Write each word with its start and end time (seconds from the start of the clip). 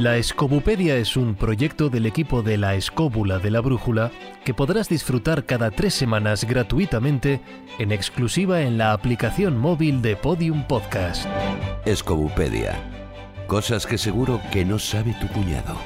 La 0.00 0.16
Escobupedia 0.16 0.96
es 0.96 1.16
un 1.16 1.34
proyecto 1.34 1.88
del 1.88 2.04
equipo 2.06 2.42
de 2.42 2.58
la 2.58 2.74
Escóbula 2.74 3.38
de 3.38 3.50
la 3.50 3.60
Brújula 3.60 4.10
que 4.44 4.52
podrás 4.52 4.88
disfrutar 4.88 5.46
cada 5.46 5.70
tres 5.70 5.94
semanas 5.94 6.44
gratuitamente 6.44 7.40
en 7.78 7.92
exclusiva 7.92 8.62
en 8.62 8.76
la 8.76 8.92
aplicación 8.92 9.56
móvil 9.56 10.02
de 10.02 10.16
Podium 10.16 10.66
Podcast. 10.66 11.26
Escobupedia. 11.86 12.74
Cosas 13.46 13.86
que 13.86 13.96
seguro 13.96 14.40
que 14.52 14.64
no 14.64 14.78
sabe 14.78 15.14
tu 15.20 15.28
cuñado. 15.28 15.78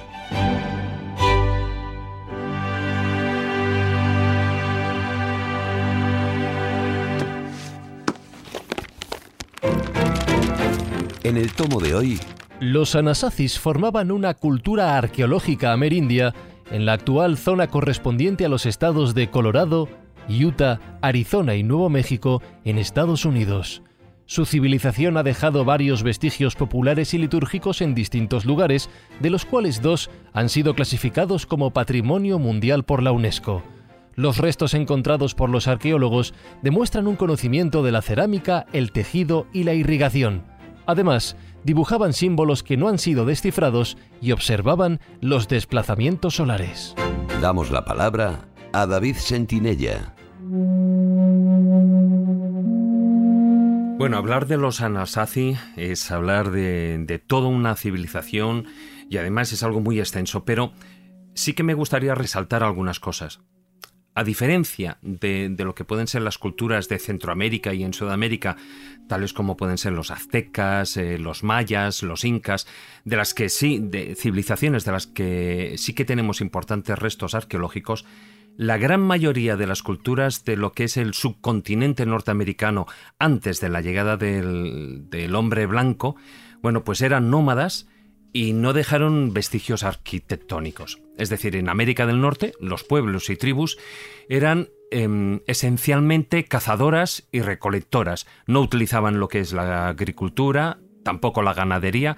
En 11.23 11.37
el 11.37 11.53
tomo 11.53 11.79
de 11.79 11.95
hoy, 11.95 12.21
Los 12.61 12.97
Anasazis 12.97 13.61
formaban 13.61 14.11
una 14.11 14.35
cultura 14.35 14.99
arqueológica 14.99 15.73
amerindia 15.73 16.35
en 16.73 16.87
la 16.87 16.95
actual 16.95 17.39
zona 17.39 17.69
correspondiente 17.69 18.45
a 18.45 18.49
los 18.49 18.67
estados 18.67 19.15
de 19.15 19.31
Colorado, 19.31 19.89
Utah, 20.29 20.81
Arizona 21.01 21.55
y 21.55 21.63
Nuevo 21.63 21.89
México 21.89 22.43
en 22.65 22.79
Estados 22.79 23.25
Unidos. 23.25 23.83
Su 24.27 24.45
civilización 24.45 25.17
ha 25.17 25.23
dejado 25.23 25.65
varios 25.65 26.03
vestigios 26.03 26.57
populares 26.57 27.15
y 27.15 27.19
litúrgicos 27.19 27.81
en 27.81 27.95
distintos 27.95 28.45
lugares, 28.45 28.91
de 29.21 29.31
los 29.31 29.45
cuales 29.45 29.81
dos 29.81 30.11
han 30.33 30.49
sido 30.49 30.75
clasificados 30.75 31.47
como 31.47 31.71
Patrimonio 31.71 32.41
Mundial 32.41 32.85
por 32.85 33.05
la 33.05 33.13
UNESCO. 33.13 33.63
Los 34.17 34.39
restos 34.39 34.75
encontrados 34.75 35.37
por 35.37 35.49
los 35.49 35.69
arqueólogos 35.69 36.35
demuestran 36.61 37.07
un 37.07 37.15
conocimiento 37.15 37.85
de 37.85 37.93
la 37.93 38.03
cerámica, 38.03 38.67
el 38.73 38.91
tejido 38.91 39.47
y 39.53 39.63
la 39.63 39.75
irrigación. 39.75 40.43
Además, 40.89 41.37
dibujaban 41.69 42.15
símbolos 42.15 42.63
que 42.63 42.79
no 42.79 42.89
han 42.89 42.99
sido 42.99 43.27
descifrados 43.27 43.99
y 44.23 44.33
observaban 44.33 45.01
los 45.21 45.49
desplazamientos 45.49 46.37
solares. 46.37 46.95
damos 47.43 47.71
la 47.71 47.85
palabra 47.85 48.49
a 48.73 48.87
David 48.87 49.17
Sentinella. 49.17 50.15
Bueno, 53.99 54.17
hablar 54.17 54.47
de 54.47 54.57
los 54.57 54.81
Anasazi 54.81 55.59
es 55.77 56.11
hablar 56.11 56.53
de, 56.53 57.05
de 57.07 57.19
toda 57.19 57.49
una 57.49 57.77
civilización 57.77 58.65
y 59.11 59.19
además 59.19 59.53
es 59.53 59.63
algo 59.63 59.83
muy 59.83 59.99
extenso, 59.99 60.47
pero 60.47 60.73
sí 61.35 61.53
que 61.53 61.65
me 61.65 61.75
gustaría 61.75 62.15
resaltar 62.15 62.63
algunas 62.63 62.99
cosas. 62.99 63.41
A 64.19 64.25
diferencia 64.25 64.99
de, 65.01 65.55
lo 65.59 65.77
que 65.77 65.85
pueden 65.85 66.09
ser 66.09 66.23
las 66.23 66.39
culturas 66.39 66.89
de 66.89 66.99
Centroamérica 66.99 67.73
y 67.73 67.85
en 67.85 67.95
Sudamérica, 67.95 68.57
tales 69.07 69.33
como 69.33 69.57
pueden 69.57 69.79
ser 69.79 69.93
los 69.93 70.11
aztecas, 70.11 70.97
eh, 70.97 71.19
los 71.19 71.45
mayas, 71.45 72.03
los 72.03 72.25
incas, 72.25 72.67
de 73.05 73.17
las 73.17 73.33
que 73.33 73.49
sí, 73.49 73.79
de 73.81 74.17
civilizaciones 74.17 74.85
de 74.85 74.91
las 74.91 75.07
que 75.07 75.77
sí 75.79 75.95
que 75.95 76.05
tenemos 76.05 76.41
importantes 76.41 76.99
restos 76.99 77.37
arqueológicos, 77.37 78.07
la 78.57 78.77
gran 78.77 79.03
mayoría 79.03 79.57
de 79.57 79.69
las 79.69 79.85
culturas 79.85 80.45
de 80.45 80.57
lo 80.57 80.73
que 80.73 80.83
es 80.83 80.97
el 80.97 81.15
subcontinente 81.15 82.05
norteamericano 82.05 82.87
antes 83.21 83.61
de 83.61 83.69
la 83.69 83.83
llegada 83.83 84.17
del, 84.17 85.09
del 85.11 85.37
hombre 85.37 85.67
blanco, 85.67 86.17
bueno, 86.61 86.83
pues 86.83 87.03
eran 87.03 87.31
nómadas 87.31 87.87
y 88.33 88.53
no 88.53 88.73
dejaron 88.73 89.33
vestigios 89.33 89.83
arquitectónicos. 89.83 91.01
Es 91.17 91.29
decir, 91.29 91.57
en 91.57 91.69
América 91.69 92.07
del 92.07 92.21
Norte, 92.21 92.53
los 92.61 92.85
pueblos 92.85 93.31
y 93.31 93.37
tribus 93.37 93.79
eran 94.29 94.69
em, 94.91 95.41
esencialmente 95.47 96.45
cazadoras 96.45 97.27
y 97.33 97.41
recolectoras. 97.41 98.27
No 98.47 98.61
utilizaban 98.61 99.21
lo 99.21 99.29
que 99.29 99.41
es 99.41 99.53
la 99.53 99.89
agricultura, 99.89 100.79
tampoco 101.03 101.43
la 101.43 101.55
ganadería, 101.55 102.17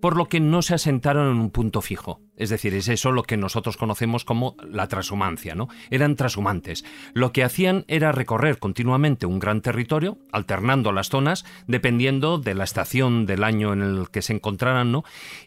por 0.00 0.16
lo 0.16 0.26
que 0.26 0.40
no 0.40 0.62
se 0.62 0.74
asentaron 0.74 1.30
en 1.30 1.40
un 1.40 1.50
punto 1.50 1.80
fijo. 1.80 2.20
Es 2.36 2.50
decir, 2.50 2.74
es 2.74 2.88
eso 2.88 3.10
lo 3.10 3.24
que 3.24 3.36
nosotros 3.36 3.76
conocemos 3.76 4.24
como 4.24 4.56
la 4.62 4.86
transhumancia, 4.86 5.54
¿no? 5.54 5.68
Eran 5.90 6.16
transhumantes. 6.16 6.84
Lo 7.14 7.32
que 7.32 7.42
hacían 7.42 7.84
era 7.88 8.12
recorrer 8.12 8.58
continuamente 8.58 9.26
un 9.26 9.40
gran 9.40 9.60
territorio, 9.60 10.18
alternando 10.32 10.92
las 10.92 11.08
zonas, 11.08 11.44
dependiendo 11.66 12.38
de 12.38 12.54
la 12.54 12.64
estación 12.64 13.26
del 13.26 13.42
año 13.42 13.72
en 13.72 13.82
el 13.82 14.10
que 14.10 14.22
se 14.22 14.32
encontraran, 14.34 14.92
¿no? 14.92 15.04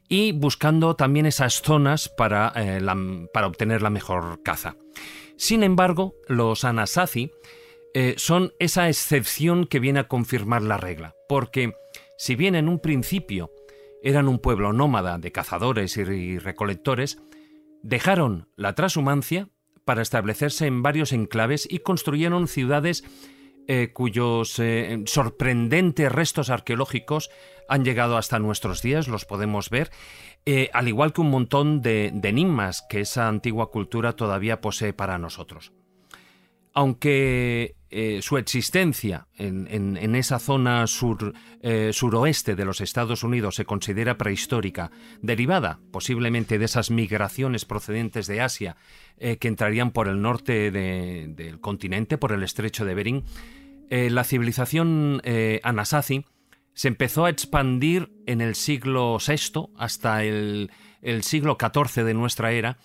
Y 0.09 0.34
buscando 0.34 0.96
también 0.96 1.25
esas 1.25 1.62
zonas 1.62 2.09
para, 2.09 2.52
eh, 2.56 2.81
para 3.34 3.48
obtener 3.48 3.81
la 3.81 3.90
mejor 3.90 4.44
caza. 4.44 4.75
Sin 5.38 5.64
embargo, 5.64 6.16
los 6.28 6.66
Anasazi 6.66 7.31
eh, 7.94 8.16
son 8.18 8.54
esa 8.59 8.88
excepción 8.88 9.66
que 9.66 9.80
viene 9.80 10.00
a 10.00 10.08
confirmar 10.08 10.62
la 10.62 10.78
regla, 10.78 11.16
porque 11.28 11.74
si 12.18 12.36
bien 12.36 12.56
en 12.56 12.70
un 12.70 12.80
principio 12.80 13.52
eran 14.03 14.28
un 14.28 14.39
pueblo 14.39 14.73
nómada 14.73 15.17
de 15.17 15.31
cazadores 15.31 15.97
y 15.97 16.38
recolectores, 16.39 17.22
dejaron 17.84 18.50
la 18.56 18.75
transhumancia 18.75 19.50
para 19.85 20.01
establecerse 20.01 20.67
en 20.67 20.84
varios 20.84 21.12
enclaves 21.12 21.67
y 21.69 21.79
construyeron 21.79 22.47
ciudades 22.47 23.03
eh, 23.67 23.91
cuyos 23.94 24.57
eh, 24.59 25.03
sorprendentes 25.06 26.12
restos 26.12 26.50
arqueológicos 26.50 27.29
han 27.69 27.85
llegado 27.85 28.17
hasta 28.17 28.39
nuestros 28.39 28.81
días, 28.81 29.07
los 29.07 29.25
podemos 29.25 29.69
ver, 29.69 29.91
eh, 30.45 30.69
al 30.73 30.88
igual 30.88 31.13
que 31.13 31.22
un 31.22 31.29
montón 31.29 31.81
de, 31.81 32.12
de 32.13 32.29
enigmas 32.29 32.83
que 32.89 33.01
esa 33.01 33.28
antigua 33.28 33.69
cultura 33.69 34.13
todavía 34.13 34.62
posee 34.62 34.94
para 34.94 35.18
nosotros. 35.18 35.72
Aunque 36.73 37.75
eh, 37.91 38.22
su 38.22 38.38
existencia 38.38 39.28
en, 39.38 40.16
esa 40.16 40.40
zona 40.40 40.88
sur, 40.88 41.34
eh, 41.62 41.91
de 42.56 42.66
los 42.66 42.81
Estados 42.81 43.24
Unidos 43.24 43.56
se 43.56 43.66
considera 43.66 44.18
prehistórica, 44.18 44.91
derivada 45.22 45.79
posiblemente 45.91 46.57
de 46.57 46.66
esas 46.66 46.90
migraciones 46.90 47.66
procedentes 47.66 48.28
de 48.28 48.41
Asia 48.41 48.75
eh, 49.18 49.38
que 49.38 49.47
entrarían 49.50 49.91
por 49.91 50.07
el 50.07 50.22
norte 50.22 50.72
de- 50.72 51.28
del 51.30 51.59
continente, 51.59 52.18
por 52.18 52.31
el 52.31 52.44
estrecho 52.44 52.85
de 52.85 52.96
Bering, 52.96 53.24
la 53.90 54.24
civilización 54.24 55.22
Anasazi 55.63 56.24
se 56.74 56.88
empezó 56.88 57.25
a 57.25 57.30
expandir 57.30 58.09
en 58.25 58.40
el 58.40 58.56
siglo 58.56 59.18
VI 59.18 59.68
hasta 59.78 60.24
el, 60.24 60.72
el 61.01 61.24
siglo 61.24 61.57
XIV 61.59 62.06
de 62.06 62.13
nuestra 62.13 62.53
era, 62.53 62.78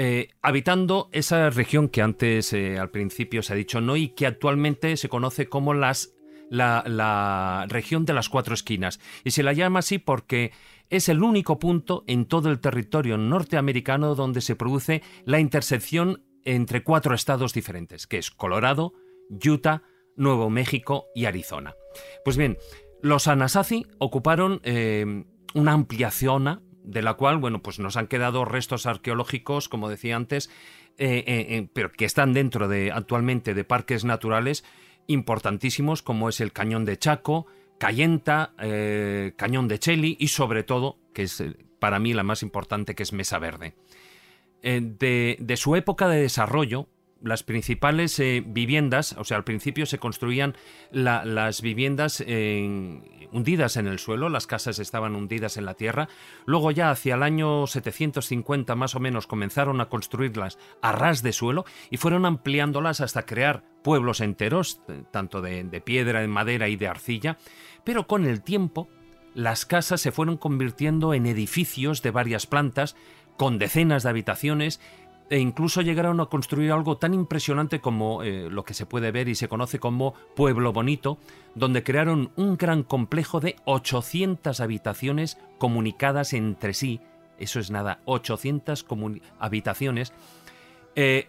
eh, 0.00 0.28
habitando 0.42 1.08
esa 1.10 1.50
región 1.50 1.88
que 1.88 2.02
antes 2.02 2.52
eh, 2.52 2.78
al 2.78 2.88
principio 2.90 3.42
se 3.42 3.52
ha 3.52 3.56
dicho 3.56 3.80
no 3.80 3.96
y 3.96 4.10
que 4.10 4.28
actualmente 4.28 4.96
se 4.96 5.08
conoce 5.08 5.48
como 5.48 5.74
la 5.74 7.66
región 7.68 8.04
de 8.04 8.12
las 8.12 8.28
cuatro 8.28 8.54
esquinas. 8.54 9.00
Y 9.24 9.32
se 9.32 9.42
la 9.42 9.52
llama 9.52 9.80
así 9.80 9.98
porque 9.98 10.52
es 10.88 11.08
el 11.08 11.20
único 11.20 11.58
punto 11.58 12.04
en 12.06 12.26
todo 12.26 12.48
el 12.48 12.60
territorio 12.60 13.18
norteamericano 13.18 14.14
donde 14.14 14.40
se 14.40 14.54
produce 14.54 15.02
la 15.24 15.40
intersección 15.40 16.22
entre 16.44 16.84
cuatro 16.84 17.12
estados 17.12 17.52
diferentes, 17.52 18.06
que 18.06 18.18
es 18.18 18.30
Colorado, 18.30 18.92
Utah, 19.44 19.82
Nuevo 20.14 20.48
México 20.48 21.06
y 21.12 21.24
Arizona. 21.24 21.74
Pues 22.24 22.36
bien, 22.36 22.56
los 23.02 23.26
Anasazi 23.26 23.84
ocuparon 23.98 24.60
eh, 24.62 25.24
una 25.54 25.72
amplia 25.72 26.12
zona 26.12 26.62
de 26.88 27.02
la 27.02 27.14
cual, 27.14 27.36
bueno, 27.36 27.62
pues 27.62 27.78
nos 27.78 27.96
han 27.96 28.06
quedado 28.06 28.46
restos 28.46 28.86
arqueológicos, 28.86 29.68
como 29.68 29.90
decía 29.90 30.16
antes, 30.16 30.48
eh, 30.96 31.22
eh, 31.26 31.46
eh, 31.50 31.68
pero 31.72 31.92
que 31.92 32.06
están 32.06 32.32
dentro 32.32 32.66
de 32.66 32.90
actualmente 32.92 33.52
de 33.52 33.64
parques 33.64 34.04
naturales 34.04 34.64
importantísimos 35.06 36.02
como 36.02 36.28
es 36.28 36.40
el 36.40 36.52
Cañón 36.52 36.84
de 36.84 36.98
Chaco, 36.98 37.46
Cayenta, 37.78 38.54
Cañón 39.36 39.68
de 39.68 39.78
Cheli 39.78 40.16
y 40.18 40.28
sobre 40.28 40.64
todo, 40.64 40.98
que 41.14 41.22
es 41.22 41.42
para 41.78 41.98
mí 41.98 42.12
la 42.12 42.24
más 42.24 42.42
importante, 42.42 42.94
que 42.94 43.04
es 43.04 43.12
Mesa 43.12 43.38
Verde. 43.38 43.74
De, 44.60 45.36
de 45.38 45.56
su 45.56 45.76
época 45.76 46.08
de 46.08 46.20
desarrollo, 46.20 46.88
las 47.22 47.42
principales 47.42 48.18
eh, 48.20 48.42
viviendas, 48.46 49.14
o 49.18 49.24
sea, 49.24 49.36
al 49.38 49.44
principio 49.44 49.86
se 49.86 49.98
construían 49.98 50.54
la- 50.92 51.24
las 51.24 51.62
viviendas 51.62 52.20
en- 52.26 53.02
hundidas 53.32 53.76
en 53.76 53.86
el 53.88 53.98
suelo, 53.98 54.28
las 54.28 54.46
casas 54.46 54.78
estaban 54.78 55.14
hundidas 55.14 55.56
en 55.56 55.64
la 55.66 55.74
tierra, 55.74 56.08
luego 56.46 56.70
ya 56.70 56.90
hacia 56.90 57.16
el 57.16 57.22
año 57.22 57.66
750 57.66 58.74
más 58.74 58.94
o 58.94 59.00
menos 59.00 59.26
comenzaron 59.26 59.80
a 59.80 59.88
construirlas 59.88 60.58
a 60.80 60.92
ras 60.92 61.22
de 61.22 61.32
suelo 61.32 61.64
y 61.90 61.96
fueron 61.98 62.24
ampliándolas 62.24 63.00
hasta 63.00 63.26
crear 63.26 63.64
pueblos 63.82 64.20
enteros, 64.20 64.80
eh, 64.88 65.02
tanto 65.10 65.42
de, 65.42 65.64
de 65.64 65.80
piedra, 65.80 66.20
de 66.20 66.28
madera 66.28 66.68
y 66.68 66.76
de 66.76 66.88
arcilla, 66.88 67.36
pero 67.84 68.06
con 68.06 68.24
el 68.26 68.42
tiempo 68.42 68.88
las 69.34 69.66
casas 69.66 70.00
se 70.00 70.12
fueron 70.12 70.36
convirtiendo 70.36 71.14
en 71.14 71.26
edificios 71.26 72.02
de 72.02 72.10
varias 72.10 72.46
plantas, 72.46 72.96
con 73.36 73.58
decenas 73.58 74.02
de 74.02 74.08
habitaciones, 74.08 74.80
e 75.30 75.38
incluso 75.38 75.82
llegaron 75.82 76.20
a 76.20 76.26
construir 76.26 76.72
algo 76.72 76.96
tan 76.96 77.12
impresionante 77.14 77.80
como 77.80 78.22
eh, 78.22 78.48
lo 78.50 78.64
que 78.64 78.74
se 78.74 78.86
puede 78.86 79.10
ver 79.10 79.28
y 79.28 79.34
se 79.34 79.48
conoce 79.48 79.78
como 79.78 80.14
Pueblo 80.34 80.72
Bonito, 80.72 81.18
donde 81.54 81.82
crearon 81.82 82.30
un 82.36 82.56
gran 82.56 82.82
complejo 82.82 83.40
de 83.40 83.56
800 83.66 84.60
habitaciones 84.60 85.36
comunicadas 85.58 86.32
entre 86.32 86.72
sí. 86.72 87.00
Eso 87.38 87.60
es 87.60 87.70
nada, 87.70 88.00
800 88.06 88.86
comuni- 88.86 89.22
habitaciones 89.38 90.12
eh, 90.96 91.28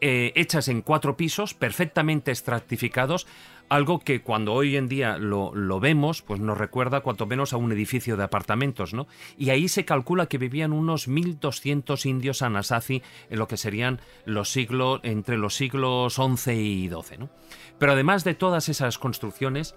eh, 0.00 0.32
hechas 0.34 0.68
en 0.68 0.82
cuatro 0.82 1.16
pisos, 1.16 1.54
perfectamente 1.54 2.30
estratificados, 2.32 3.26
algo 3.68 4.00
que 4.00 4.22
cuando 4.22 4.52
hoy 4.52 4.76
en 4.76 4.88
día 4.88 5.18
lo, 5.18 5.52
vemos, 5.80 6.22
pues 6.22 6.40
nos 6.40 6.58
recuerda 6.58 7.00
cuanto 7.00 7.26
menos 7.26 7.52
a 7.52 7.56
un 7.56 7.72
edificio 7.72 8.16
de 8.16 8.24
apartamentos, 8.24 8.94
¿no? 8.94 9.06
Y 9.36 9.50
ahí 9.50 9.68
se 9.68 9.84
calcula 9.84 10.26
que 10.26 10.38
vivían 10.38 10.72
unos 10.72 11.08
1.200 11.08 12.06
indios 12.06 12.42
anasazi 12.42 13.02
en 13.30 13.38
lo 13.38 13.48
que 13.48 13.56
serían 13.56 14.00
los 14.24 14.50
siglos, 14.50 15.00
entre 15.02 15.38
los 15.38 15.54
siglos 15.54 16.14
XI 16.14 16.52
y 16.52 16.88
XII, 16.88 17.18
¿no? 17.18 17.30
Pero 17.78 17.92
además 17.92 18.24
de 18.24 18.34
todas 18.34 18.68
esas 18.68 18.98
construcciones, 18.98 19.74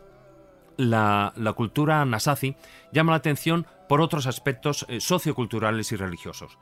la, 0.78 1.34
cultura 1.56 2.02
anasazi 2.02 2.56
llama 2.92 3.12
la 3.12 3.18
atención 3.18 3.66
por 3.90 4.02
otros 4.02 4.28
aspectos 4.28 4.86
eh, 4.90 5.00
socioculturales 5.00 5.92
y 5.92 5.96
religiosos. 5.96 6.58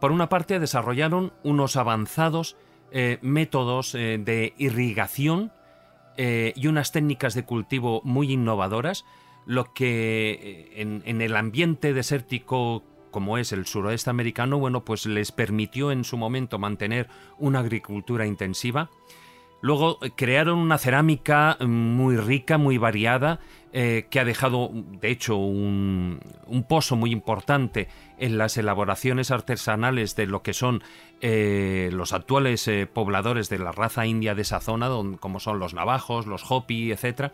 Por 0.00 0.12
una 0.12 0.28
parte, 0.28 0.60
desarrollaron 0.60 1.32
unos 1.42 1.76
avanzados 1.76 2.56
eh, 2.92 3.18
métodos 3.20 3.94
eh, 3.94 4.18
de 4.18 4.54
irrigación 4.58 5.52
eh, 6.18 6.52
y 6.54 6.66
unas 6.66 6.92
técnicas 6.92 7.32
de 7.32 7.44
cultivo 7.44 8.02
muy 8.04 8.30
innovadoras, 8.30 9.06
lo 9.46 9.72
que 9.72 10.72
en, 10.76 11.02
en, 11.06 11.22
el 11.22 11.34
ambiente 11.34 11.94
desértico 11.94 12.82
como 13.10 13.38
es 13.38 13.52
el 13.52 13.64
suroeste 13.64 14.10
americano, 14.10 14.58
bueno, 14.58 14.84
pues 14.84 15.06
les 15.06 15.32
permitió 15.32 15.90
en 15.90 16.04
su 16.04 16.18
momento 16.18 16.58
mantener 16.58 17.08
una 17.38 17.60
agricultura 17.60 18.26
intensiva 18.26 18.90
Luego 19.60 19.98
eh, 20.02 20.10
crearon 20.14 20.58
una 20.58 20.78
cerámica 20.78 21.56
mm, 21.60 21.66
muy 21.66 22.16
rica, 22.16 22.58
muy 22.58 22.78
variada, 22.78 23.40
eh, 23.72 24.06
que 24.08 24.20
ha 24.20 24.24
dejado, 24.24 24.70
de 24.72 25.10
hecho, 25.10 25.36
un, 25.36 26.20
pozo 26.68 26.96
muy 26.96 27.10
importante 27.10 27.88
en 28.18 28.38
las 28.38 28.56
elaboraciones 28.56 29.30
artesanales 29.30 30.16
de 30.16 30.26
lo 30.26 30.42
que 30.42 30.54
son 30.54 30.82
eh, 31.20 31.90
los 31.92 32.12
actuales 32.12 32.70
pobladores 32.92 33.48
de 33.48 33.58
la 33.58 33.72
raza 33.72 34.06
india 34.06 34.34
de 34.34 34.42
esa 34.42 34.60
zona, 34.60 34.88
como 35.20 35.40
son 35.40 35.58
los 35.58 35.74
navajos, 35.74 36.26
los 36.26 36.50
hopi, 36.50 36.92
etc. 36.92 37.32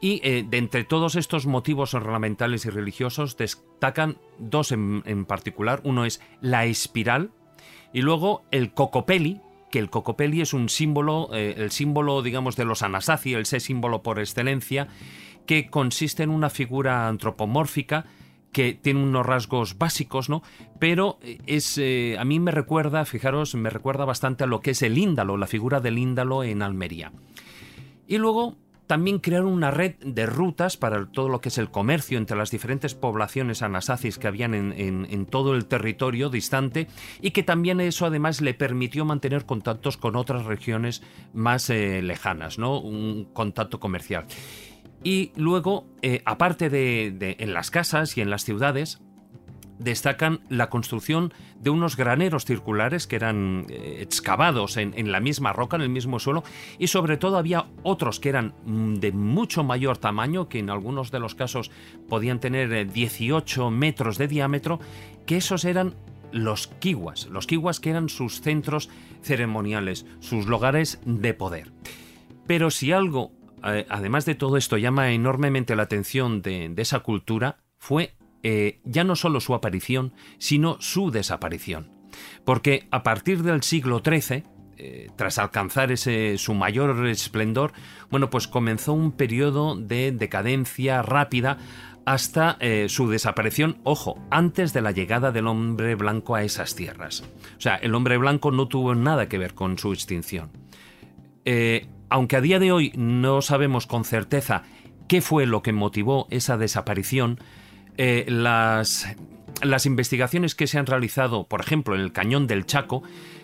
Y 0.00 0.20
de 0.20 0.58
entre 0.58 0.84
todos 0.84 1.16
estos 1.16 1.46
motivos 1.46 1.94
ornamentales 1.94 2.64
y 2.66 2.70
religiosos 2.70 3.36
destacan 3.36 4.18
dos 4.38 4.72
en, 4.72 5.02
en 5.06 5.24
particular. 5.24 5.80
Uno 5.84 6.04
es 6.04 6.20
la 6.40 6.64
espiral 6.64 7.30
y 7.92 8.02
luego 8.02 8.44
el 8.50 8.72
cocopeli, 8.72 9.40
que 9.76 9.80
el 9.80 9.90
cocopelli 9.90 10.40
es 10.40 10.54
un 10.54 10.70
símbolo, 10.70 11.28
eh, 11.34 11.52
el 11.58 11.70
símbolo, 11.70 12.22
digamos, 12.22 12.56
de 12.56 12.64
los 12.64 12.80
Anasazi, 12.80 13.34
el 13.34 13.44
sé 13.44 13.60
símbolo 13.60 14.02
por 14.02 14.18
excelencia, 14.18 14.88
que 15.44 15.68
consiste 15.68 16.22
en 16.22 16.30
una 16.30 16.48
figura 16.48 17.08
antropomórfica 17.08 18.06
que 18.52 18.72
tiene 18.72 19.02
unos 19.02 19.26
rasgos 19.26 19.76
básicos, 19.76 20.30
¿no? 20.30 20.42
Pero 20.78 21.18
es, 21.46 21.76
eh, 21.76 22.16
a 22.18 22.24
mí 22.24 22.40
me 22.40 22.52
recuerda, 22.52 23.04
fijaros, 23.04 23.54
me 23.54 23.68
recuerda 23.68 24.06
bastante 24.06 24.44
a 24.44 24.46
lo 24.46 24.60
que 24.60 24.70
es 24.70 24.80
el 24.80 24.96
índalo, 24.96 25.36
la 25.36 25.46
figura 25.46 25.80
del 25.80 25.98
índalo 25.98 26.42
en 26.42 26.62
Almería. 26.62 27.12
Y 28.06 28.16
luego 28.16 28.56
también 28.86 29.18
crearon 29.18 29.48
una 29.48 29.70
red 29.70 29.96
de 29.96 30.26
rutas 30.26 30.76
para 30.76 31.06
todo 31.06 31.28
lo 31.28 31.40
que 31.40 31.48
es 31.48 31.58
el 31.58 31.70
comercio 31.70 32.18
entre 32.18 32.36
las 32.36 32.50
diferentes 32.50 32.94
poblaciones 32.94 33.62
anasacis 33.62 34.18
que 34.18 34.28
habían 34.28 34.54
en, 34.54 35.26
todo 35.26 35.54
el 35.54 35.66
territorio 35.66 36.30
distante 36.30 36.86
y 37.20 37.32
que 37.32 37.42
también 37.42 37.80
eso 37.80 38.06
además 38.06 38.40
le 38.40 38.54
permitió 38.54 39.04
mantener 39.04 39.44
contactos 39.44 39.96
con 39.96 40.16
otras 40.16 40.44
regiones 40.44 41.02
más 41.32 41.68
eh, 41.70 42.00
lejanas, 42.02 42.58
¿no? 42.58 42.78
Un 42.78 43.24
contacto 43.32 43.80
comercial. 43.80 44.26
Y 45.02 45.32
luego, 45.36 45.86
eh, 46.02 46.22
aparte 46.24 46.70
de 46.70 47.36
en 47.38 47.52
las 47.52 47.70
casas 47.70 48.16
y 48.16 48.20
en 48.20 48.30
las 48.30 48.44
ciudades, 48.44 49.00
destacan 49.78 50.40
la 50.48 50.70
construcción 50.70 51.32
de 51.60 51.70
unos 51.70 51.96
graneros 51.96 52.44
circulares 52.44 53.06
que 53.06 53.16
eran 53.16 53.66
eh, 53.68 53.98
excavados 54.00 54.76
en, 54.76 55.12
la 55.12 55.20
misma 55.20 55.52
roca, 55.52 55.76
en 55.76 55.82
el 55.82 55.88
mismo 55.88 56.18
suelo, 56.18 56.44
y 56.78 56.88
sobre 56.88 57.16
todo 57.16 57.38
había 57.38 57.66
otros 57.82 58.20
que 58.20 58.28
eran 58.28 58.54
mm, 58.64 58.94
de 58.94 59.12
mucho 59.12 59.64
mayor 59.64 59.98
tamaño, 59.98 60.48
que 60.48 60.58
en 60.58 60.70
algunos 60.70 61.10
de 61.10 61.20
los 61.20 61.34
casos 61.34 61.70
podían 62.08 62.40
tener 62.40 62.90
18 62.90 63.68
eh, 63.68 63.70
metros 63.70 64.18
de 64.18 64.28
diámetro, 64.28 64.80
que 65.24 65.38
esos 65.38 65.64
eran 65.64 65.94
los 66.32 66.66
kiwas, 66.66 67.26
los 67.26 67.46
kiwas 67.46 67.80
que 67.80 67.90
eran 67.90 68.08
sus 68.08 68.40
centros 68.40 68.90
ceremoniales, 69.22 70.06
sus 70.20 70.46
lugares 70.46 71.00
de 71.04 71.34
poder. 71.34 71.72
Pero 72.46 72.70
si 72.70 72.92
algo, 72.92 73.32
eh, 73.64 73.86
además 73.88 74.24
de 74.24 74.34
todo 74.34 74.56
esto, 74.56 74.76
llama 74.76 75.10
enormemente 75.12 75.74
la 75.74 75.84
atención 75.84 76.42
de 76.42 76.74
esa 76.76 77.00
cultura, 77.00 77.58
fue 77.78 78.14
eh, 78.48 78.78
ya 78.84 79.02
no 79.02 79.16
solo 79.16 79.40
su 79.40 79.56
aparición, 79.56 80.12
sino 80.38 80.76
su 80.78 81.10
desaparición. 81.10 81.90
Porque 82.44 82.86
a 82.92 83.02
partir 83.02 83.42
del 83.42 83.64
siglo 83.64 84.02
XIII, 84.04 84.44
eh, 84.76 85.08
tras 85.16 85.38
alcanzar 85.38 85.90
ese, 85.90 86.38
su 86.38 86.54
mayor 86.54 87.08
esplendor, 87.08 87.72
bueno, 88.08 88.30
pues 88.30 88.46
comenzó 88.46 88.92
un 88.92 89.10
periodo 89.10 89.74
de 89.74 90.12
decadencia 90.12 91.02
rápida 91.02 91.58
hasta 92.04 92.56
eh, 92.60 92.86
su 92.88 93.10
desaparición, 93.10 93.78
ojo, 93.82 94.16
antes 94.30 94.72
de 94.72 94.80
la 94.80 94.92
llegada 94.92 95.32
del 95.32 95.48
hombre 95.48 95.96
blanco 95.96 96.36
a 96.36 96.44
esas 96.44 96.76
tierras. 96.76 97.24
O 97.58 97.60
sea, 97.60 97.74
el 97.74 97.96
hombre 97.96 98.16
blanco 98.16 98.52
no 98.52 98.68
tuvo 98.68 98.94
nada 98.94 99.28
que 99.28 99.38
ver 99.38 99.54
con 99.54 99.76
su 99.76 99.92
extinción. 99.92 100.52
aunque 102.10 102.36
a 102.36 102.40
día 102.40 102.60
de 102.60 102.70
hoy 102.70 102.92
no 102.94 103.42
sabemos 103.42 103.88
con 103.88 104.04
certeza 104.04 104.62
qué 105.08 105.20
fue 105.20 105.46
lo 105.46 105.64
que 105.64 105.72
motivó 105.72 106.28
esa 106.30 106.56
desaparición, 106.56 107.40
eh, 107.98 108.26
las, 108.28 109.06
las 109.62 109.86
investigaciones 109.86 110.54
que 110.54 110.66
se 110.66 110.78
han 110.78 110.86
realizado, 110.86 111.44
por 111.44 111.60
ejemplo, 111.60 111.94
en 111.94 112.00
el 112.00 112.12
cañón 112.12 112.46
del 112.46 112.66
Chaco, 112.66 113.02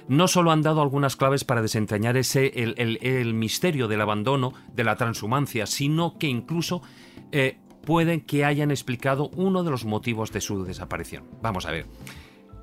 no 0.08 0.28
solo 0.28 0.50
han 0.50 0.62
dado 0.62 0.82
algunas 0.82 1.16
claves 1.16 1.44
para 1.44 1.62
desentrañar 1.62 2.16
ese, 2.16 2.52
el, 2.54 3.34
misterio 3.34 3.88
del 3.88 4.00
abandono, 4.00 4.52
de 4.74 4.84
la 4.84 4.96
transhumancia, 4.96 5.66
sino 5.66 6.18
que 6.18 6.26
incluso 6.26 6.82
eh, 7.30 7.58
pueden 7.84 8.20
que 8.20 8.44
hayan 8.44 8.70
explicado 8.70 9.30
uno 9.30 9.64
de 9.64 9.70
los 9.70 9.84
motivos 9.84 10.32
de 10.32 10.40
su 10.40 10.64
desaparición. 10.64 11.24
Vamos 11.40 11.66
a 11.66 11.70
ver. 11.70 11.86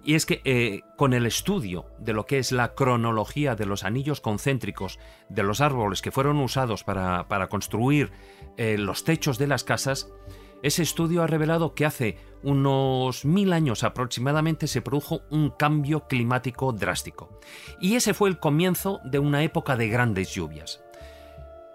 Y 0.03 0.15
es 0.15 0.25
que 0.25 0.41
eh, 0.45 0.81
con 0.95 1.13
el 1.13 1.25
estudio 1.25 1.85
de 1.99 2.13
lo 2.13 2.25
que 2.25 2.39
es 2.39 2.51
la 2.51 2.73
cronología 2.73 3.55
de 3.55 3.65
los 3.65 3.83
anillos 3.83 4.21
concéntricos 4.21 4.99
de 5.29 5.43
los 5.43 5.59
árboles 5.59 6.01
que 6.01 6.11
fueron 6.11 6.39
usados 6.39 6.83
para, 6.83 7.47
construir 7.49 8.11
los 8.57 9.03
techos 9.03 9.37
de 9.37 9.47
las 9.47 9.63
casas, 9.63 10.09
ese 10.61 10.83
estudio 10.83 11.23
ha 11.23 11.27
revelado 11.27 11.73
que 11.73 11.85
hace 11.85 12.17
unos 12.43 13.25
mil 13.25 13.53
años 13.53 13.83
aproximadamente 13.83 14.67
se 14.67 14.81
produjo 14.81 15.21
un 15.29 15.49
cambio 15.51 16.07
climático 16.07 16.71
drástico. 16.71 17.39
Y 17.79 17.95
ese 17.95 18.13
fue 18.13 18.29
el 18.29 18.39
comienzo 18.39 18.99
de 19.03 19.19
una 19.19 19.43
época 19.43 19.75
de 19.75 19.89
grandes 19.89 20.33
lluvias. 20.33 20.81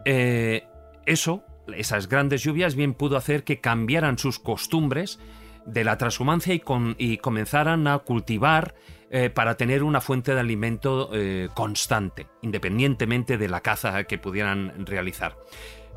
Eh, 0.04 0.66
eso, 1.06 1.44
esas 1.74 2.08
grandes 2.08 2.42
lluvias, 2.42 2.74
bien 2.74 2.94
pudo 2.94 3.16
hacer 3.16 3.44
que 3.44 3.60
cambiaran 3.60 4.18
sus 4.18 4.38
costumbres 4.38 5.18
de 5.66 5.84
la 5.84 5.96
transhumancia 5.96 6.54
y, 6.54 7.18
comenzaran 7.18 7.86
a 7.86 7.98
cultivar 8.00 8.74
eh, 9.10 9.30
para 9.30 9.56
tener 9.56 9.82
una 9.82 10.02
fuente 10.02 10.34
de 10.34 10.40
alimento 10.40 11.08
eh, 11.12 11.48
constante, 11.54 12.26
independientemente 12.42 13.38
de 13.38 13.48
la 13.48 13.62
caza 13.62 14.04
que 14.04 14.18
pudieran 14.18 14.86
realizar. 14.86 15.36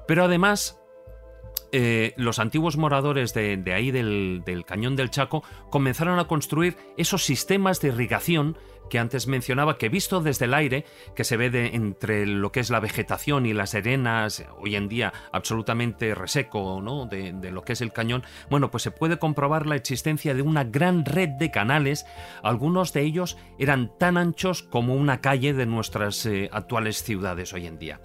Pero 0.08 0.24
además, 0.24 0.80
eh, 1.72 2.14
los 2.18 2.40
antiguos 2.40 2.78
moradores 2.78 3.34
de, 3.34 3.62
ahí 3.74 3.92
del, 3.92 4.44
cañón 4.66 4.96
del 4.96 5.10
Chaco 5.10 5.44
comenzaron 5.70 6.20
a 6.20 6.28
construir 6.28 6.78
esos 6.98 7.26
sistemas 7.26 7.82
de 7.82 7.90
irrigación 7.90 8.58
que 8.90 9.00
antes 9.00 9.28
mencionaba, 9.28 9.78
que 9.78 9.90
visto 9.90 10.22
desde 10.22 10.46
el 10.46 10.54
aire, 10.54 10.86
que 11.14 11.26
se 11.26 11.36
ve 11.36 11.50
de, 11.50 11.68
entre 11.76 12.26
lo 12.26 12.52
que 12.54 12.62
es 12.62 12.70
la 12.70 12.80
vegetación 12.80 13.46
y 13.46 13.54
las 13.54 13.76
arenas, 13.76 14.46
hoy 14.60 14.78
en 14.78 14.88
día 14.88 15.12
absolutamente 15.34 16.16
reseco 16.16 16.82
¿no? 16.82 17.06
de, 17.06 17.34
lo 17.52 17.64
que 17.64 17.74
es 17.74 17.82
el 17.82 17.92
cañón, 17.92 18.24
bueno, 18.50 18.72
pues 18.72 18.84
se 18.84 18.92
puede 18.92 19.20
comprobar 19.20 19.66
la 19.66 19.76
existencia 19.76 20.34
de 20.34 20.42
una 20.42 20.64
gran 20.64 21.04
red 21.04 21.30
de 21.30 21.52
canales, 21.52 22.06
algunos 22.44 22.94
de 22.94 23.02
ellos 23.02 23.38
eran 23.60 23.92
tan 23.98 24.16
anchos 24.16 24.64
como 24.64 24.96
una 24.96 25.20
calle 25.20 25.54
de 25.54 25.66
nuestras 25.66 26.26
eh, 26.26 26.50
actuales 26.52 27.04
ciudades 27.04 27.52
hoy 27.54 27.68
en 27.68 27.80
día. 27.80 28.00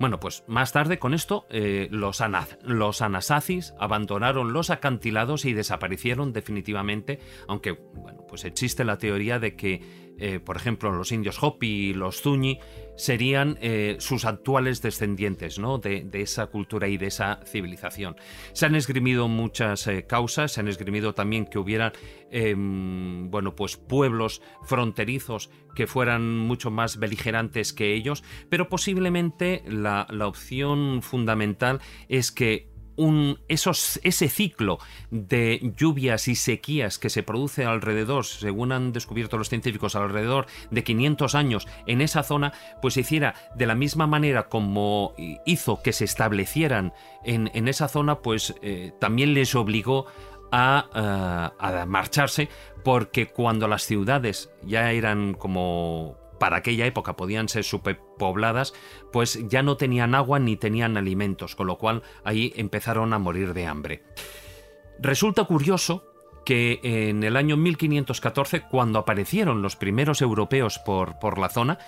Bueno, 0.00 0.18
pues 0.18 0.44
más 0.46 0.72
tarde 0.72 0.98
con 0.98 1.12
esto 1.12 1.46
eh, 1.50 1.86
los, 1.90 2.22
los 2.62 3.02
anasazis 3.02 3.74
abandonaron 3.78 4.54
los 4.54 4.70
acantilados 4.70 5.44
y 5.44 5.52
desaparecieron 5.52 6.32
definitivamente, 6.32 7.20
aunque 7.46 7.72
bueno, 7.72 8.24
pues 8.26 8.46
existe 8.46 8.82
la 8.84 8.96
teoría 8.96 9.38
de 9.38 9.56
que 9.56 10.10
eh, 10.20 10.38
por 10.38 10.56
ejemplo, 10.56 10.92
los 10.92 11.12
indios 11.12 11.42
Hopi 11.42 11.90
y 11.90 11.94
los 11.94 12.20
Zuñi, 12.20 12.58
serían 13.00 13.56
eh, 13.62 13.96
sus 13.98 14.26
actuales 14.26 14.82
descendientes 14.82 15.58
¿no? 15.58 15.78
de, 15.78 16.06
esa 16.12 16.48
cultura 16.48 16.86
y 16.86 16.98
de 16.98 17.06
esa 17.06 17.40
civilización. 17.46 18.16
Se 18.52 18.66
han 18.66 18.74
esgrimido 18.74 19.26
muchas 19.26 19.86
eh, 19.86 20.04
causas, 20.06 20.52
se 20.52 20.60
han 20.60 20.68
esgrimido 20.68 21.14
también 21.14 21.46
que 21.46 21.58
hubieran 21.58 21.92
em, 22.30 23.30
bueno, 23.30 23.56
pues 23.56 23.78
pueblos 23.78 24.42
fronterizos 24.64 25.50
que 25.74 25.86
fueran 25.86 26.36
mucho 26.36 26.70
más 26.70 26.98
beligerantes 26.98 27.72
que 27.72 27.94
ellos, 27.94 28.22
pero 28.50 28.68
posiblemente 28.68 29.62
la 29.66 30.06
opción 30.26 31.00
fundamental 31.00 31.80
es 32.08 32.30
que 32.30 32.69
un, 33.00 33.38
esos, 33.48 33.98
ese 34.02 34.28
ciclo 34.28 34.78
de 35.10 35.72
lluvias 35.74 36.28
y 36.28 36.34
sequías 36.34 36.98
que 36.98 37.08
se 37.08 37.22
produce 37.22 37.64
alrededor, 37.64 38.26
según 38.26 38.72
han 38.72 38.92
descubierto 38.92 39.38
los 39.38 39.48
científicos, 39.48 39.96
alrededor 39.96 40.46
de 40.70 40.84
500 40.84 41.34
años 41.34 41.66
en 41.86 42.02
esa 42.02 42.22
zona, 42.22 42.52
pues 42.82 42.94
se 42.94 43.00
hiciera 43.00 43.34
de 43.56 43.66
la 43.66 43.74
misma 43.74 44.06
manera 44.06 44.48
como 44.48 45.14
hizo 45.46 45.82
que 45.82 45.94
se 45.94 46.04
establecieran 46.04 46.92
en, 47.24 47.50
en 47.54 47.68
esa 47.68 47.88
zona, 47.88 48.18
pues 48.20 48.54
eh, 48.60 48.92
también 49.00 49.32
les 49.32 49.54
obligó 49.54 50.04
a, 50.52 51.52
a 51.58 51.86
marcharse 51.86 52.48
porque 52.84 53.28
cuando 53.28 53.66
las 53.66 53.84
ciudades 53.84 54.50
ya 54.62 54.90
eran 54.90 55.32
como 55.32 56.19
para 56.40 56.56
aquella 56.56 56.86
época 56.86 57.16
podían 57.16 57.48
ser 57.48 57.62
superpobladas, 57.62 58.72
pues 59.12 59.46
ya 59.48 59.62
no 59.62 59.76
tenían 59.76 60.16
agua 60.16 60.40
ni 60.40 60.56
tenían 60.56 60.96
alimentos, 60.96 61.54
con 61.54 61.68
lo 61.68 61.76
cual 61.76 62.02
ahí 62.24 62.52
empezaron 62.56 63.12
a 63.12 63.18
morir 63.18 63.52
de 63.52 63.66
hambre. 63.66 64.02
Resulta 64.98 65.44
curioso 65.44 66.06
que 66.44 66.80
en 66.82 67.22
el 67.22 67.36
año 67.36 67.58
1514, 67.58 68.62
cuando 68.62 68.98
aparecieron 68.98 69.60
los 69.60 69.76
primeros 69.76 70.22
europeos 70.22 70.78
por, 70.78 71.18
por 71.18 71.38
la 71.38 71.50
zona, 71.50 71.78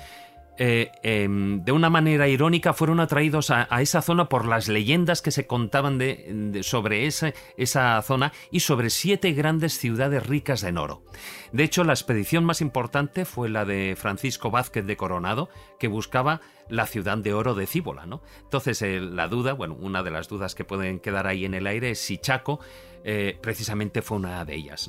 eh, 0.64 0.92
em, 1.02 1.64
de 1.64 1.72
una 1.72 1.90
manera 1.90 2.28
irónica 2.28 2.72
fueron 2.72 3.00
atraídos 3.00 3.50
a, 3.50 3.66
esa 3.82 4.00
zona 4.00 4.28
por 4.28 4.46
las 4.46 4.68
leyendas 4.68 5.20
que 5.20 5.32
se 5.32 5.44
contaban 5.44 5.98
de, 5.98 6.60
sobre 6.62 7.06
esa, 7.06 7.32
esa, 7.56 8.00
zona 8.02 8.32
y 8.52 8.60
sobre 8.60 8.88
siete 8.88 9.32
grandes 9.32 9.76
ciudades 9.76 10.24
ricas 10.24 10.62
en 10.62 10.78
oro. 10.78 11.02
De 11.50 11.64
hecho, 11.64 11.82
la 11.82 11.94
expedición 11.94 12.44
más 12.44 12.60
importante 12.60 13.24
fue 13.24 13.48
la 13.48 13.64
de 13.64 13.96
Francisco 13.98 14.52
Vázquez 14.52 14.86
de 14.86 14.96
Coronado, 14.96 15.48
que 15.80 15.88
buscaba 15.88 16.40
la 16.68 16.86
ciudad 16.86 17.18
de 17.18 17.34
oro 17.34 17.56
de 17.56 17.66
Cíbola. 17.66 18.06
¿no? 18.06 18.22
Entonces, 18.44 18.80
eh, 18.82 19.00
la 19.00 19.26
duda, 19.26 19.54
bueno, 19.54 19.74
una 19.74 20.04
de 20.04 20.12
las 20.12 20.28
dudas 20.28 20.54
que 20.54 20.64
pueden 20.64 21.00
quedar 21.00 21.26
ahí 21.26 21.44
en 21.44 21.54
el 21.54 21.66
aire 21.66 21.90
es 21.90 21.98
si 21.98 22.18
Chaco 22.18 22.60
eh, 23.02 23.36
precisamente 23.42 24.00
fue 24.00 24.18
una 24.18 24.44
de 24.44 24.54
ellas. 24.54 24.88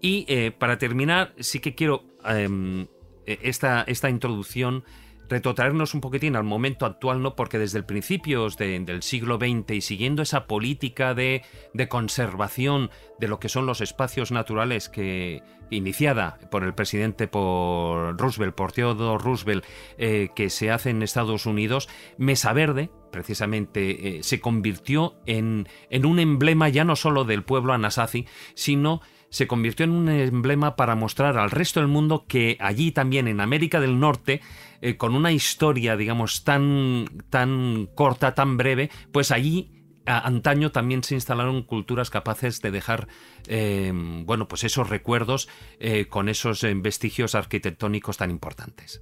Y 0.00 0.50
para 0.52 0.78
terminar, 0.78 1.34
sí 1.38 1.60
que 1.60 1.74
quiero 1.74 2.02
em, 2.24 2.88
esta, 3.26 3.84
esta 3.86 4.10
introducción 4.10 4.84
retrotraernos 5.32 5.94
un 5.94 6.02
poquitín 6.02 6.36
al 6.36 6.44
momento 6.44 6.84
actual, 6.84 7.22
¿no? 7.22 7.34
Porque 7.34 7.58
desde 7.58 7.78
el 7.78 7.86
principio 7.86 8.48
del 8.50 9.02
siglo 9.02 9.38
XX 9.38 9.70
y 9.70 9.80
siguiendo 9.80 10.20
esa 10.20 10.46
política 10.46 11.14
de, 11.14 11.42
conservación 11.88 12.90
de 13.18 13.28
lo 13.28 13.40
que 13.40 13.48
son 13.48 13.64
los 13.64 13.80
espacios 13.80 14.30
naturales 14.30 14.90
que 14.90 15.42
iniciada 15.70 16.38
por 16.50 16.64
el 16.64 16.74
presidente 16.74 17.28
por 17.28 18.20
Roosevelt, 18.20 18.54
por 18.54 18.72
Theodore 18.72 19.24
Roosevelt, 19.24 19.64
eh, 19.96 20.28
que 20.36 20.50
se 20.50 20.70
hace 20.70 20.90
en 20.90 21.02
Estados 21.02 21.46
Unidos, 21.46 21.88
Mesa 22.18 22.52
Verde, 22.52 22.90
precisamente, 23.10 24.18
eh, 24.18 24.22
se 24.22 24.38
convirtió 24.38 25.14
en, 25.24 25.66
en 25.88 26.04
un 26.04 26.18
emblema 26.18 26.68
ya 26.68 26.84
no 26.84 26.94
solo 26.94 27.24
del 27.24 27.42
pueblo 27.42 27.72
anasazi, 27.72 28.26
sino 28.54 29.00
se 29.32 29.46
convirtió 29.46 29.84
en 29.84 29.92
un 29.92 30.08
emblema 30.10 30.76
para 30.76 30.94
mostrar 30.94 31.38
al 31.38 31.50
resto 31.50 31.80
del 31.80 31.88
mundo 31.88 32.26
que 32.28 32.58
allí 32.60 32.92
también 32.92 33.26
en 33.28 33.40
América 33.40 33.80
del 33.80 33.98
Norte, 33.98 34.42
eh, 34.82 34.98
con 34.98 35.14
una 35.14 35.32
historia, 35.32 35.96
digamos, 35.96 36.44
tan, 36.44 37.06
tan 37.30 37.88
corta, 37.94 38.34
tan 38.34 38.58
breve, 38.58 38.90
pues 39.10 39.30
allí 39.30 39.70
antaño 40.04 40.70
también 40.70 41.02
se 41.02 41.14
instalaron 41.14 41.62
culturas 41.62 42.10
capaces 42.10 42.60
de 42.60 42.72
dejar 42.72 43.06
eh, 43.46 43.92
bueno 43.94 44.48
pues 44.48 44.64
esos 44.64 44.90
recuerdos 44.90 45.48
eh, 45.78 46.06
con 46.06 46.28
esos 46.28 46.66
vestigios 46.82 47.36
arquitectónicos 47.36 48.16
tan 48.16 48.30
importantes. 48.30 49.00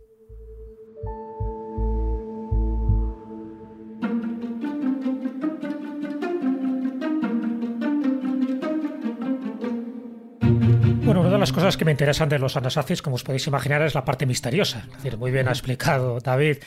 De 11.41 11.43
las 11.43 11.53
cosas 11.53 11.79
que 11.79 11.87
me 11.87 11.91
interesan 11.91 12.29
de 12.29 12.39
los 12.39 12.59
anasazis, 12.59 13.01
como 13.01 13.17
os 13.17 13.25
podéis 13.25 13.47
imaginar, 13.47 13.81
es 13.81 13.95
la 13.95 14.05
parte 14.05 14.27
misteriosa. 14.27 14.85
Es 14.91 14.97
decir, 14.97 15.17
muy 15.17 15.31
bien 15.31 15.49
ha 15.49 15.53
explicado 15.53 16.21
David 16.21 16.59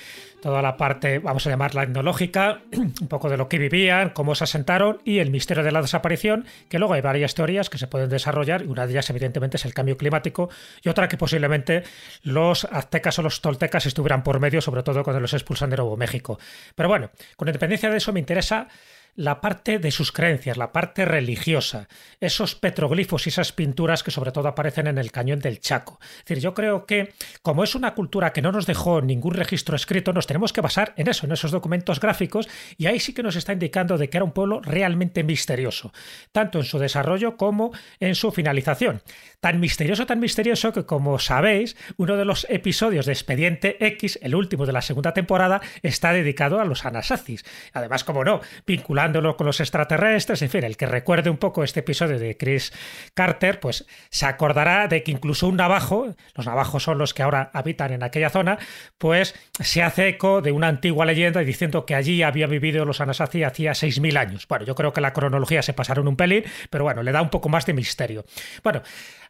toda 0.42 0.64
la 0.64 0.78
parte, 0.78 1.20
vamos 1.20 1.46
a 1.46 1.52
llamarla 1.52 1.84
etnológica, 1.84 2.64
un 2.74 3.08
poco 3.08 3.30
de 3.30 3.38
lo 3.38 3.48
que 3.48 3.60
vivían, 3.60 4.10
cómo 4.10 4.34
se 4.34 4.46
asentaron 4.46 5.00
y 5.06 5.20
el 5.20 5.30
misterio 5.30 5.64
de 5.64 5.72
la 5.72 5.80
desaparición, 5.80 6.48
que 6.70 6.80
luego 6.80 6.96
hay 6.96 7.02
varias 7.02 7.36
teorías 7.36 7.70
que 7.70 7.78
se 7.78 7.86
pueden 7.86 8.10
desarrollar 8.10 8.64
y 8.64 8.66
una 8.66 8.88
de 8.88 8.94
ellas 8.94 9.08
evidentemente 9.12 9.58
es 9.58 9.66
el 9.66 9.76
cambio 9.76 9.96
climático 9.96 10.50
y 10.82 10.90
otra 10.90 11.08
que 11.08 11.18
posiblemente 11.18 11.84
los 12.24 12.66
aztecas 12.66 13.20
o 13.20 13.22
los 13.22 13.42
toltecas 13.42 13.86
estuvieran 13.86 14.24
por 14.24 14.40
medio, 14.40 14.60
sobre 14.60 14.82
todo 14.82 15.04
cuando 15.04 15.20
los 15.20 15.34
expulsan 15.36 15.70
de 15.70 15.78
Nuevo 15.78 15.98
México. 15.98 16.40
Pero 16.74 16.90
bueno, 16.90 17.12
con 17.36 17.48
independencia 17.48 17.92
de 17.92 17.98
eso 17.98 18.12
me 18.12 18.20
interesa 18.20 18.68
la 19.16 19.42
parte 19.42 19.80
de 19.80 19.92
sus 19.92 20.12
creencias, 20.12 20.58
la 20.58 20.72
parte 20.72 21.06
religiosa, 21.06 21.88
esos 22.20 22.56
petroglifos 22.56 23.26
y 23.26 23.30
esas 23.30 23.52
pinturas 23.52 24.02
que 24.02 24.12
sobre 24.12 24.32
todo 24.32 24.48
aparecen 24.48 24.88
en 24.88 24.98
el 24.98 25.12
cañón 25.12 25.40
del 25.40 25.60
Chaco. 25.60 26.00
Es 26.02 26.26
decir, 26.26 26.44
yo 26.44 26.54
creo 26.54 26.86
que 26.86 27.14
como 27.42 27.64
es 27.64 27.76
una 27.76 27.94
cultura 27.94 28.34
que 28.34 28.42
no 28.42 28.52
nos 28.52 28.66
dejó 28.66 29.02
ningún 29.02 29.36
registro 29.36 29.76
escrito, 29.76 30.14
nos 30.14 30.26
tenemos 30.26 30.52
que 30.54 30.62
basar 30.62 30.94
en 30.98 31.08
eso, 31.08 31.26
en 31.26 31.32
esos 31.32 31.52
documentos 31.52 32.00
gráficos, 32.00 32.50
y 32.78 32.88
ahí 32.88 33.00
sí 33.00 33.14
que 33.14 33.24
nos 33.24 33.36
está 33.36 33.54
indicando 33.54 33.98
de 33.98 34.10
que 34.10 34.18
era 34.18 34.26
un 34.26 34.32
pueblo 34.32 34.62
realmente 34.62 35.24
misterioso, 35.24 35.94
tanto 36.32 36.58
en 36.58 36.66
su 36.66 36.80
desarrollo 36.80 37.38
como 37.38 37.72
en 38.00 38.16
su 38.16 38.32
finalización. 38.32 39.02
Tan 39.40 39.60
misterioso, 39.60 40.06
tan 40.06 40.20
misterioso 40.20 40.74
que 40.74 40.86
como 40.86 41.20
sabéis, 41.20 41.76
uno 41.98 42.16
de 42.16 42.26
los 42.26 42.48
episodios 42.50 43.06
de 43.06 43.12
Expediente 43.12 43.86
X, 43.86 44.18
el 44.22 44.34
último 44.34 44.66
de 44.66 44.74
la 44.74 44.82
segunda 44.82 45.14
temporada, 45.14 45.62
está 45.84 46.14
dedicado 46.14 46.60
a 46.60 46.66
los 46.66 46.86
Anasazis. 46.86 47.44
Además, 47.74 48.04
como 48.04 48.24
no, 48.24 48.42
vinculado 48.66 49.03
con 49.12 49.46
los 49.46 49.60
extraterrestres, 49.60 50.42
en 50.42 50.50
fin, 50.50 50.64
el 50.64 50.78
que 50.78 50.86
recuerde 50.86 51.30
un 51.30 51.38
poco 51.38 51.64
este 51.64 51.82
episodio 51.82 52.20
de 52.20 52.38
Chris 52.38 52.72
Carter, 53.14 53.60
pues 53.60 53.86
se 54.10 54.26
acordará 54.26 54.88
de 54.88 55.04
que 55.04 55.12
incluso 55.12 55.48
un 55.48 55.58
navajo, 55.58 56.16
los 56.36 56.46
navajos 56.46 56.84
son 56.84 56.98
los 56.98 57.14
que 57.14 57.24
ahora 57.24 57.52
habitan 57.54 57.92
en 57.92 58.04
aquella 58.04 58.30
zona, 58.30 58.58
pues 58.98 59.36
se 59.60 59.84
hace 59.84 60.08
eco 60.08 60.42
de 60.42 60.52
una 60.52 60.68
antigua 60.68 61.06
leyenda 61.06 61.42
diciendo 61.42 61.86
que 61.86 61.96
allí 61.96 62.24
había 62.24 62.48
vivido 62.48 62.86
los 62.86 63.02
Anasazi 63.02 63.44
hacía 63.44 63.72
6.000 63.72 64.18
años. 64.18 64.48
Bueno, 64.48 64.66
yo 64.66 64.76
creo 64.76 64.94
que 64.94 65.02
la 65.02 65.14
cronología 65.14 65.62
se 65.62 65.74
pasaron 65.74 66.08
un 66.08 66.16
pelín, 66.16 66.44
pero 66.70 66.84
bueno, 66.84 67.04
le 67.04 67.12
da 67.12 67.22
un 67.22 67.30
poco 67.30 67.50
más 67.50 67.66
de 67.66 67.74
misterio. 67.74 68.26
Bueno, 68.64 68.82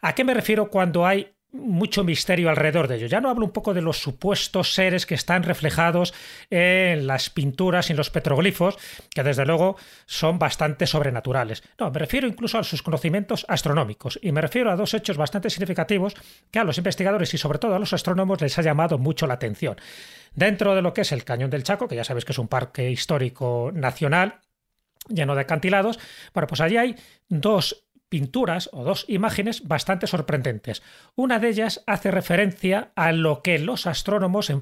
¿a 0.01 0.13
qué 0.13 0.24
me 0.24 0.34
refiero 0.34 0.70
cuando 0.70 1.06
hay 1.06 1.34
mucho 1.53 2.03
misterio 2.03 2.50
alrededor 2.50 2.88
de 2.88 2.95
ello. 2.95 3.07
Ya 3.07 3.22
no 3.22 3.29
hablo 3.29 3.45
un 3.45 3.51
poco 3.51 3.74
de 3.74 3.81
los 3.81 4.00
supuestos 4.00 4.74
seres 4.74 5.05
que 5.05 5.15
están 5.15 5.43
reflejados 5.43 6.13
en 6.50 7.07
las 7.07 7.29
pinturas 7.29 7.89
y 7.89 7.93
en 7.93 7.98
los 7.98 8.10
petroglifos, 8.10 8.77
que 9.13 9.24
desde 9.24 9.45
luego 9.45 9.77
son 10.05 10.39
bastante 10.39 10.88
sobrenaturales. 10.88 11.63
No, 11.79 11.91
me 11.91 12.00
refiero 12.00 12.27
incluso 12.27 12.57
a 12.57 12.63
sus 12.63 12.81
conocimientos 12.81 13.45
astronómicos 13.48 14.19
y 14.22 14.31
me 14.31 14.41
refiero 14.41 14.72
a 14.72 14.75
dos 14.75 14.93
hechos 14.93 15.15
bastante 15.15 15.50
significativos 15.51 16.15
que 16.50 16.60
a 16.60 16.63
los 16.63 16.77
investigadores 16.77 17.33
y 17.33 17.38
sobre 17.38 17.60
todo 17.60 17.75
a 17.75 17.79
los 17.79 17.93
astrónomos 17.93 18.41
les 18.41 18.57
ha 18.57 18.63
llamado 18.63 18.98
mucho 18.98 19.27
la 19.27 19.36
atención. 19.36 19.77
Dentro 20.33 20.74
de 20.74 20.81
lo 20.81 20.93
que 20.93 21.01
es 21.01 21.12
el 21.12 21.24
Cañón 21.24 21.51
del 21.51 21.63
Chaco, 21.63 21.88
que 21.88 21.95
ya 21.95 22.03
sabéis 22.03 22.25
que 22.25 22.31
es 22.31 22.39
un 22.39 22.48
parque 22.48 22.89
histórico 22.89 23.72
nacional, 23.74 24.39
lleno 25.07 25.36
de 25.36 25.41
acantilados, 25.41 26.00
bueno, 26.33 26.48
pues 26.48 26.62
allí 26.62 26.77
hay 26.77 26.95
dos 27.29 27.86
pinturas 28.13 28.70
o 28.74 28.84
dos 28.84 29.05
imágenes 29.08 29.67
bastante 29.67 30.05
sorprendentes. 30.05 30.84
Una 31.15 31.39
de 31.39 31.50
ellas 31.50 31.82
hace 31.88 32.12
referencia 32.12 32.91
a 32.93 33.12
lo 33.12 33.41
que 33.41 33.58
los 33.58 33.88
astrónomos 33.88 34.51
en 34.51 34.62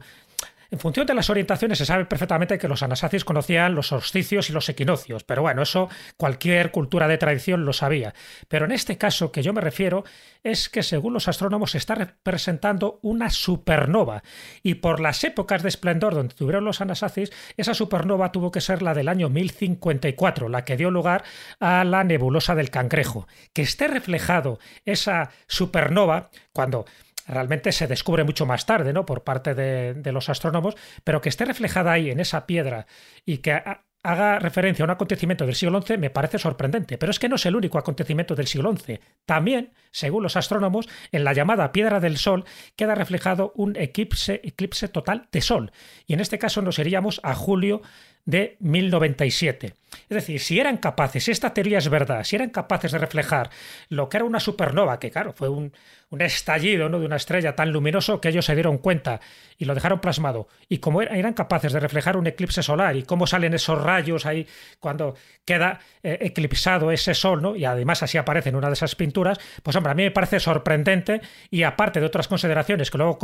función 0.79 1.05
de 1.05 1.13
las 1.13 1.29
orientaciones 1.29 1.77
se 1.77 1.85
sabe 1.85 2.05
perfectamente 2.05 2.57
que 2.57 2.67
los 2.67 2.81
anasacis 2.81 3.25
conocían 3.25 3.75
los 3.75 3.87
solsticios 3.87 4.49
y 4.49 4.53
los 4.53 4.69
equinoccios, 4.69 5.23
pero 5.23 5.41
bueno, 5.41 5.61
eso 5.61 5.89
cualquier 6.15 6.71
cultura 6.71 7.07
de 7.07 7.17
tradición 7.17 7.65
lo 7.65 7.73
sabía. 7.73 8.13
Pero 8.47 8.65
en 8.65 8.71
este 8.71 8.97
caso 8.97 9.31
que 9.31 9.43
yo 9.43 9.51
me 9.51 9.61
refiero 9.61 10.05
es 10.43 10.69
que 10.69 10.81
según 10.81 11.13
los 11.13 11.27
astrónomos 11.27 11.71
se 11.71 11.77
está 11.77 11.95
representando 11.95 12.99
una 13.01 13.29
supernova 13.29 14.23
y 14.63 14.75
por 14.75 14.99
las 14.99 15.23
épocas 15.23 15.61
de 15.61 15.69
esplendor 15.69 16.15
donde 16.15 16.35
tuvieron 16.35 16.63
los 16.63 16.79
anasacis, 16.79 17.31
esa 17.57 17.73
supernova 17.73 18.31
tuvo 18.31 18.51
que 18.51 18.61
ser 18.61 18.81
la 18.81 18.93
del 18.93 19.09
año 19.09 19.29
1054, 19.29 20.47
la 20.49 20.63
que 20.63 20.77
dio 20.77 20.89
lugar 20.89 21.23
a 21.59 21.83
la 21.83 22.03
nebulosa 22.03 22.55
del 22.55 22.69
Cangrejo. 22.69 23.27
Que 23.53 23.61
esté 23.61 23.87
reflejado 23.87 24.59
esa 24.85 25.31
supernova 25.47 26.29
cuando 26.53 26.85
realmente 27.27 27.71
se 27.71 27.87
descubre 27.87 28.23
mucho 28.23 28.45
más 28.45 28.65
tarde, 28.65 28.93
¿no? 28.93 29.05
Por 29.05 29.23
parte 29.23 29.55
de, 29.55 30.11
los 30.11 30.29
astrónomos, 30.29 30.75
pero 31.03 31.21
que 31.21 31.29
esté 31.29 31.45
reflejada 31.45 31.93
ahí 31.93 32.09
en 32.09 32.19
esa 32.19 32.45
piedra 32.45 32.87
y 33.25 33.37
que 33.39 33.61
haga 34.03 34.39
referencia 34.39 34.83
a 34.83 34.87
un 34.87 34.91
acontecimiento 34.91 35.45
del 35.45 35.55
siglo 35.55 35.81
XI 35.81 35.97
me 35.97 36.09
parece 36.09 36.39
sorprendente, 36.39 36.97
pero 36.97 37.11
es 37.11 37.19
que 37.19 37.29
no 37.29 37.35
es 37.35 37.45
el 37.45 37.55
único 37.55 37.77
acontecimiento 37.77 38.35
del 38.35 38.47
siglo 38.47 38.75
XI. 38.75 38.99
También, 39.25 39.73
según 39.91 40.23
los 40.23 40.35
astrónomos, 40.35 40.89
en 41.11 41.23
la 41.23 41.33
llamada 41.33 41.71
piedra 41.71 41.99
del 41.99 42.17
Sol 42.17 42.45
queda 42.75 42.95
reflejado 42.95 43.53
un 43.55 43.75
eclipse, 43.75 44.41
eclipse 44.43 44.87
total 44.87 45.27
de 45.31 45.41
Sol. 45.41 45.71
Y 46.07 46.13
en 46.13 46.19
este 46.19 46.39
caso 46.39 46.61
nos 46.61 46.79
iríamos 46.79 47.19
a 47.23 47.35
julio 47.35 47.81
de 48.25 48.57
1097. 48.59 49.73
Es 50.09 50.15
decir, 50.15 50.39
si 50.39 50.59
eran 50.59 50.77
capaces, 50.77 51.23
si 51.23 51.31
esta 51.31 51.53
teoría 51.53 51.77
es 51.77 51.89
verdad, 51.89 52.23
si 52.23 52.35
eran 52.35 52.49
capaces 52.49 52.91
de 52.91 52.97
reflejar 52.97 53.49
lo 53.89 54.09
que 54.09 54.17
era 54.17 54.25
una 54.25 54.39
supernova, 54.39 54.99
que 54.99 55.11
claro, 55.11 55.33
fue 55.33 55.49
un, 55.49 55.73
estallido 56.19 56.89
¿no? 56.89 56.99
de 56.99 57.05
una 57.05 57.15
estrella 57.15 57.55
tan 57.55 57.71
luminoso 57.71 58.19
que 58.19 58.27
ellos 58.27 58.43
se 58.43 58.53
dieron 58.53 58.79
cuenta 58.79 59.21
y 59.57 59.63
lo 59.63 59.73
dejaron 59.73 60.01
plasmado, 60.01 60.49
y 60.67 60.79
como 60.79 61.01
eran 61.01 61.33
capaces 61.33 61.71
de 61.71 61.79
reflejar 61.79 62.17
un 62.17 62.27
eclipse 62.27 62.61
solar 62.61 62.97
y 62.97 63.03
cómo 63.03 63.25
salen 63.25 63.53
esos 63.53 63.81
rayos 63.81 64.25
ahí 64.25 64.45
cuando 64.81 65.15
queda 65.45 65.79
eh, 66.03 66.17
eclipsado 66.19 66.91
ese 66.91 67.13
sol, 67.13 67.41
¿no? 67.41 67.55
y 67.55 67.63
además 67.63 68.03
así 68.03 68.17
aparece 68.17 68.49
en 68.49 68.57
una 68.57 68.67
de 68.67 68.73
esas 68.73 68.95
pinturas, 68.95 69.39
pues 69.63 69.77
hombre, 69.77 69.93
a 69.93 69.95
mí 69.95 70.03
me 70.03 70.11
parece 70.11 70.41
sorprendente 70.41 71.21
y 71.49 71.63
aparte 71.63 72.01
de 72.01 72.05
otras 72.05 72.27
consideraciones 72.27 72.91
que 72.91 72.97
luego 72.97 73.17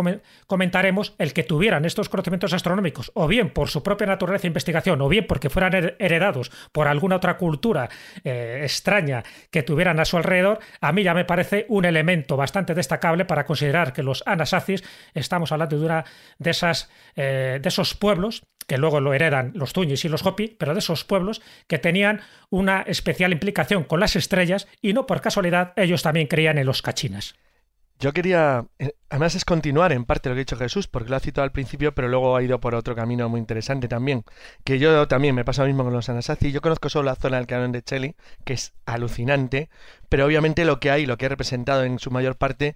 comentaremos, 0.48 1.16
el 1.18 1.34
que 1.34 1.44
tuvieran 1.44 1.84
estos 1.84 2.08
conocimientos 2.08 2.54
astronómicos, 2.54 3.12
o 3.14 3.28
bien 3.28 3.50
por 3.50 3.68
su 3.68 3.84
propia 3.84 4.08
naturaleza 4.08 4.48
e 4.48 4.50
investigación, 4.50 4.87
o 4.92 5.10
bien 5.10 5.26
porque 5.28 5.50
fueran 5.50 5.96
heredados 6.00 6.52
por 6.72 6.88
alguna 6.88 7.18
otra 7.18 7.38
cultura 7.38 7.90
eh, 8.24 8.62
extraña 8.64 9.24
que 9.52 9.64
tuvieran 9.64 10.00
a 10.00 10.06
su 10.06 10.18
alrededor, 10.18 10.60
a 10.82 10.92
mí 10.92 11.04
ya 11.04 11.14
me 11.14 11.26
parece 11.26 11.66
un 11.70 11.86
elemento 11.86 12.38
bastante 12.38 12.74
destacable 12.74 13.26
para 13.26 13.46
considerar 13.46 13.94
que 13.94 14.04
los 14.04 14.24
Anasazis, 14.26 14.84
estamos 15.14 15.52
hablando 15.52 15.78
de 15.80 15.86
una 15.86 16.06
de 16.38 16.52
esas 16.52 16.90
eh, 17.16 17.60
de 17.62 17.70
esos 17.70 17.94
pueblos 17.96 18.44
que 18.68 18.78
luego 18.78 19.00
lo 19.00 19.14
heredan 19.14 19.54
los 19.56 19.74
Tuñis 19.74 20.04
y 20.06 20.10
los 20.10 20.26
Hopi, 20.26 20.50
pero 20.60 20.74
de 20.74 20.80
esos 20.80 21.06
pueblos 21.06 21.42
que 21.68 21.80
tenían 21.80 22.22
una 22.50 22.82
especial 22.82 23.32
implicación 23.32 23.86
con 23.86 24.00
las 24.00 24.16
estrellas 24.16 24.68
y 24.82 24.94
no 24.94 25.08
por 25.08 25.22
casualidad 25.22 25.74
ellos 25.78 26.04
también 26.04 26.28
creían 26.28 26.58
en 26.58 26.66
los 26.66 26.82
cachinas. 26.82 27.36
Yo 28.00 28.14
quería, 28.14 28.68
eh, 28.78 28.94
además 29.10 29.34
es 29.34 29.44
continuar 29.44 29.92
en 29.92 30.06
parte 30.06 30.30
lo 30.30 30.36
que 30.36 30.42
ha 30.42 30.46
dicho 30.46 30.56
Jesús, 30.56 30.88
porque 30.88 31.10
lo 31.10 31.16
ha 31.16 31.20
citado 31.20 31.44
al 31.44 31.52
principio, 31.52 31.96
pero 31.96 32.08
luego 32.08 32.36
ha 32.36 32.44
ido 32.44 32.60
por 32.60 32.76
otro 32.76 32.96
camino 32.96 33.28
muy 33.28 33.40
interesante 33.40 33.88
también, 33.88 34.24
que 34.64 34.78
yo 34.78 35.08
también 35.08 35.34
me 35.34 35.44
pasa 35.44 35.64
lo 35.64 35.68
mismo 35.68 35.84
con 35.84 35.94
los 35.94 36.08
Anasazi. 36.08 36.52
Yo 36.52 36.62
conozco 36.62 36.90
solo 36.90 37.06
la 37.06 37.16
zona 37.16 37.38
del 37.38 37.48
canon 37.48 37.72
de 37.72 37.82
Cheli, 37.82 38.16
que 38.46 38.54
es 38.54 38.74
alucinante, 38.86 39.70
pero 40.10 40.28
obviamente 40.28 40.64
lo 40.64 40.80
que 40.80 40.92
hay, 40.92 41.08
lo 41.08 41.18
que 41.18 41.26
ha 41.26 41.30
representado 41.30 41.84
en 41.86 41.98
su 41.98 42.12
mayor 42.12 42.36
parte, 42.38 42.76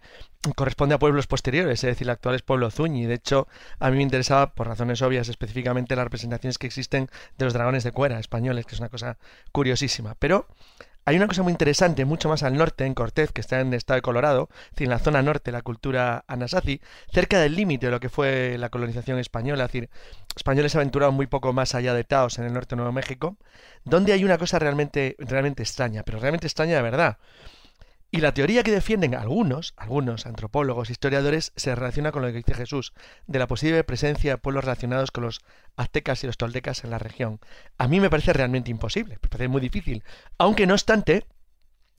corresponde 0.56 0.96
a 0.96 1.00
pueblos 1.00 1.28
posteriores, 1.28 1.84
es 1.84 1.88
decir, 1.88 2.08
el 2.08 2.12
actual 2.12 2.34
es 2.34 2.42
pueblo 2.42 2.72
Zuñi. 2.72 3.06
De 3.06 3.14
hecho, 3.14 3.48
a 3.80 3.92
mí 3.92 3.98
me 3.98 4.04
interesaba, 4.04 4.56
por 4.56 4.68
razones 4.68 5.04
obvias, 5.04 5.30
específicamente 5.30 5.96
las 5.96 6.06
representaciones 6.06 6.58
que 6.58 6.66
existen 6.66 7.10
de 7.38 7.46
los 7.46 7.54
dragones 7.54 7.84
de 7.84 7.92
cuera 7.92 8.20
españoles, 8.20 8.66
que 8.66 8.74
es 8.74 8.80
una 8.80 8.90
cosa 8.90 9.20
curiosísima. 9.52 10.16
Pero 10.18 10.48
hay 11.12 11.18
una 11.18 11.28
cosa 11.28 11.44
muy 11.44 11.52
interesante, 11.52 12.06
mucho 12.06 12.30
más 12.30 12.42
al 12.42 12.56
norte, 12.56 12.86
en 12.86 12.94
Cortez, 12.94 13.34
que 13.34 13.42
está 13.42 13.60
en 13.60 13.68
el 13.68 13.74
estado 13.74 13.98
de 13.98 14.02
Colorado, 14.02 14.50
en 14.78 14.90
la 14.90 14.98
zona 14.98 15.22
norte, 15.22 15.52
la 15.52 15.62
cultura 15.62 16.24
anasazi, 16.26 16.80
cerca 17.12 17.38
del 17.40 17.56
límite 17.56 17.88
de 17.88 17.92
lo 17.92 18.00
que 18.00 18.08
fue 18.08 18.58
la 18.58 18.70
colonización 18.70 19.20
española, 19.20 19.66
es 19.66 19.72
decir, 19.72 19.90
españoles 20.38 20.74
aventuraron 20.76 21.14
muy 21.14 21.28
poco 21.28 21.52
más 21.52 21.76
allá 21.76 21.94
de 21.94 22.06
Taos, 22.06 22.40
en 22.40 22.46
el 22.46 22.54
norte 22.54 22.76
de 22.76 22.78
Nuevo 22.78 22.94
México, 22.94 23.36
donde 23.84 24.14
hay 24.14 24.24
una 24.24 24.38
cosa 24.38 24.58
realmente, 24.58 25.18
realmente 25.20 25.64
extraña, 25.64 26.04
pero 26.04 26.18
realmente 26.20 26.48
extraña 26.48 26.78
de 26.78 26.82
verdad. 26.82 27.18
Y 28.14 28.20
la 28.20 28.34
teoría 28.34 28.64
que 28.64 28.72
defienden 28.72 29.16
algunos, 29.16 29.74
algunos 29.78 30.26
antropólogos, 30.26 30.90
historiadores, 30.90 31.54
se 31.56 31.74
relaciona 31.74 32.12
con 32.12 32.22
lo 32.22 32.28
que 32.28 32.34
dice 32.34 32.54
Jesús, 32.54 32.92
de 33.26 33.40
la 33.40 33.48
posible 33.48 33.86
presencia 33.86 34.32
de 34.32 34.38
pueblos 34.38 34.66
relacionados 34.66 35.12
con 35.12 35.24
los 35.24 35.40
aztecas 35.78 36.22
y 36.22 36.28
los 36.28 36.36
toltecas 36.36 36.84
en 36.84 36.90
la 36.90 37.00
región. 37.00 37.40
A 37.78 37.88
mí 37.88 38.02
me 38.02 38.10
parece 38.10 38.34
realmente 38.34 38.70
imposible, 38.70 39.18
me 39.22 39.30
parece 39.30 39.48
muy 39.48 39.62
difícil. 39.62 40.04
Aunque 40.38 40.68
no 40.68 40.74
obstante, 40.74 41.26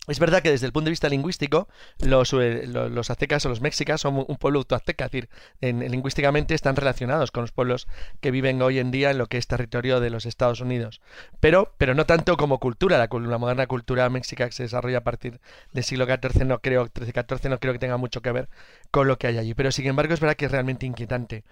es 0.08 0.18
verdad 0.18 0.42
que 0.42 0.50
desde 0.50 0.66
el 0.66 0.72
punto 0.72 0.86
de 0.86 0.90
vista 0.90 1.08
lingüístico, 1.08 1.68
los, 2.00 2.32
eh, 2.32 2.66
los, 2.66 3.10
aztecas 3.10 3.46
o 3.46 3.48
los 3.48 3.60
mexicas 3.60 4.00
son 4.00 4.24
un 4.26 4.36
pueblo 4.36 4.58
autoazteca, 4.58 5.04
es 5.04 5.12
decir, 5.12 5.28
en, 5.60 5.78
lingüísticamente 5.78 6.54
están 6.54 6.74
relacionados 6.74 7.30
con 7.30 7.44
los 7.44 7.52
pueblos 7.52 7.86
que 8.20 8.32
viven 8.32 8.60
hoy 8.62 8.80
en 8.80 8.90
día 8.90 9.12
en 9.12 9.18
lo 9.18 9.28
que 9.28 9.38
es 9.38 9.46
territorio 9.46 10.00
de 10.00 10.10
los 10.10 10.26
Estados 10.26 10.60
Unidos. 10.60 11.00
Pero, 11.38 11.72
pero 11.78 11.94
no 11.94 12.04
tanto 12.04 12.36
como 12.36 12.58
cultura, 12.58 12.98
la, 12.98 13.08
la 13.16 13.38
moderna 13.38 13.68
cultura 13.68 14.10
mexica 14.10 14.46
que 14.46 14.52
se 14.52 14.64
desarrolla 14.64 14.98
a 14.98 15.04
partir 15.04 15.40
del 15.72 15.84
siglo 15.84 16.06
XIV, 16.06 16.46
no 16.46 16.58
creo, 16.58 16.90
XIII, 16.92 17.48
no 17.48 17.60
creo 17.60 17.72
que 17.72 17.78
tenga 17.78 17.96
mucho 17.96 18.22
que 18.22 18.32
ver 18.32 18.48
con 18.90 19.06
lo 19.06 19.18
que 19.18 19.28
hay 19.28 19.38
allí. 19.38 19.54
Pero 19.54 19.70
sin 19.70 19.86
embargo 19.86 20.14
es 20.14 20.20
verdad 20.20 20.34
que 20.34 20.46
es 20.46 20.50
realmente 20.50 20.84
inquietante. 20.84 21.44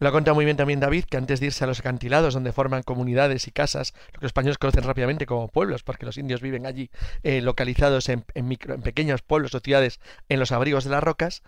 Lo 0.00 0.08
ha 0.08 0.12
contado 0.12 0.34
muy 0.34 0.44
bien 0.44 0.56
también 0.56 0.80
David, 0.80 1.04
que 1.04 1.16
antes 1.16 1.38
de 1.38 1.46
irse 1.46 1.62
a 1.62 1.66
los 1.66 1.78
acantilados, 1.78 2.34
donde 2.34 2.52
forman 2.52 2.82
comunidades 2.82 3.46
y 3.46 3.52
casas, 3.52 3.94
lo 4.12 4.18
que 4.18 4.24
los 4.24 4.30
españoles 4.30 4.58
conocen 4.58 4.82
rápidamente 4.82 5.26
como 5.26 5.46
pueblos, 5.48 5.82
porque 5.84 6.06
los 6.06 6.18
indios 6.18 6.40
viven 6.40 6.66
allí 6.66 6.90
eh, 7.22 7.40
localizados 7.40 7.83
en, 8.08 8.22
pequeños 8.82 9.22
pueblos 9.22 9.54
o 9.54 9.60
ciudades 9.60 10.00
en 10.28 10.40
los 10.40 10.52
abrigos 10.52 10.84
de 10.84 10.90
las 10.90 11.02
rocas, 11.02 11.42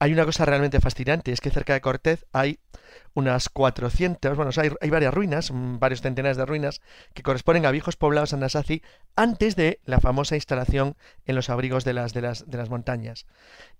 hay 0.00 0.12
una 0.12 0.24
cosa 0.24 0.44
realmente 0.44 0.80
fascinante, 0.80 1.32
es 1.32 1.40
que 1.40 1.50
cerca 1.50 1.72
de 1.72 1.80
Cortez 1.80 2.26
hay 2.32 2.60
unas 3.14 3.48
400, 3.48 4.36
bueno, 4.36 4.52
hay, 4.56 4.70
hay, 4.80 4.90
varias 4.90 5.12
ruinas, 5.12 5.50
mm, 5.50 5.78
varios 5.78 6.02
centenares 6.02 6.36
de 6.36 6.46
ruinas, 6.46 6.80
que 7.14 7.22
corresponden 7.22 7.66
a 7.66 7.72
viejos 7.72 7.96
poblados 7.96 8.32
anasazi 8.32 8.82
antes 9.16 9.56
de 9.56 9.80
la 9.84 9.98
famosa 10.00 10.36
instalación 10.36 10.96
en 11.26 11.34
los 11.34 11.50
abrigos 11.50 11.84
de 11.84 11.94
las, 11.94 12.14
de 12.14 12.22
las, 12.22 12.48
de 12.48 12.58
las 12.58 12.70
montañas. 12.70 13.26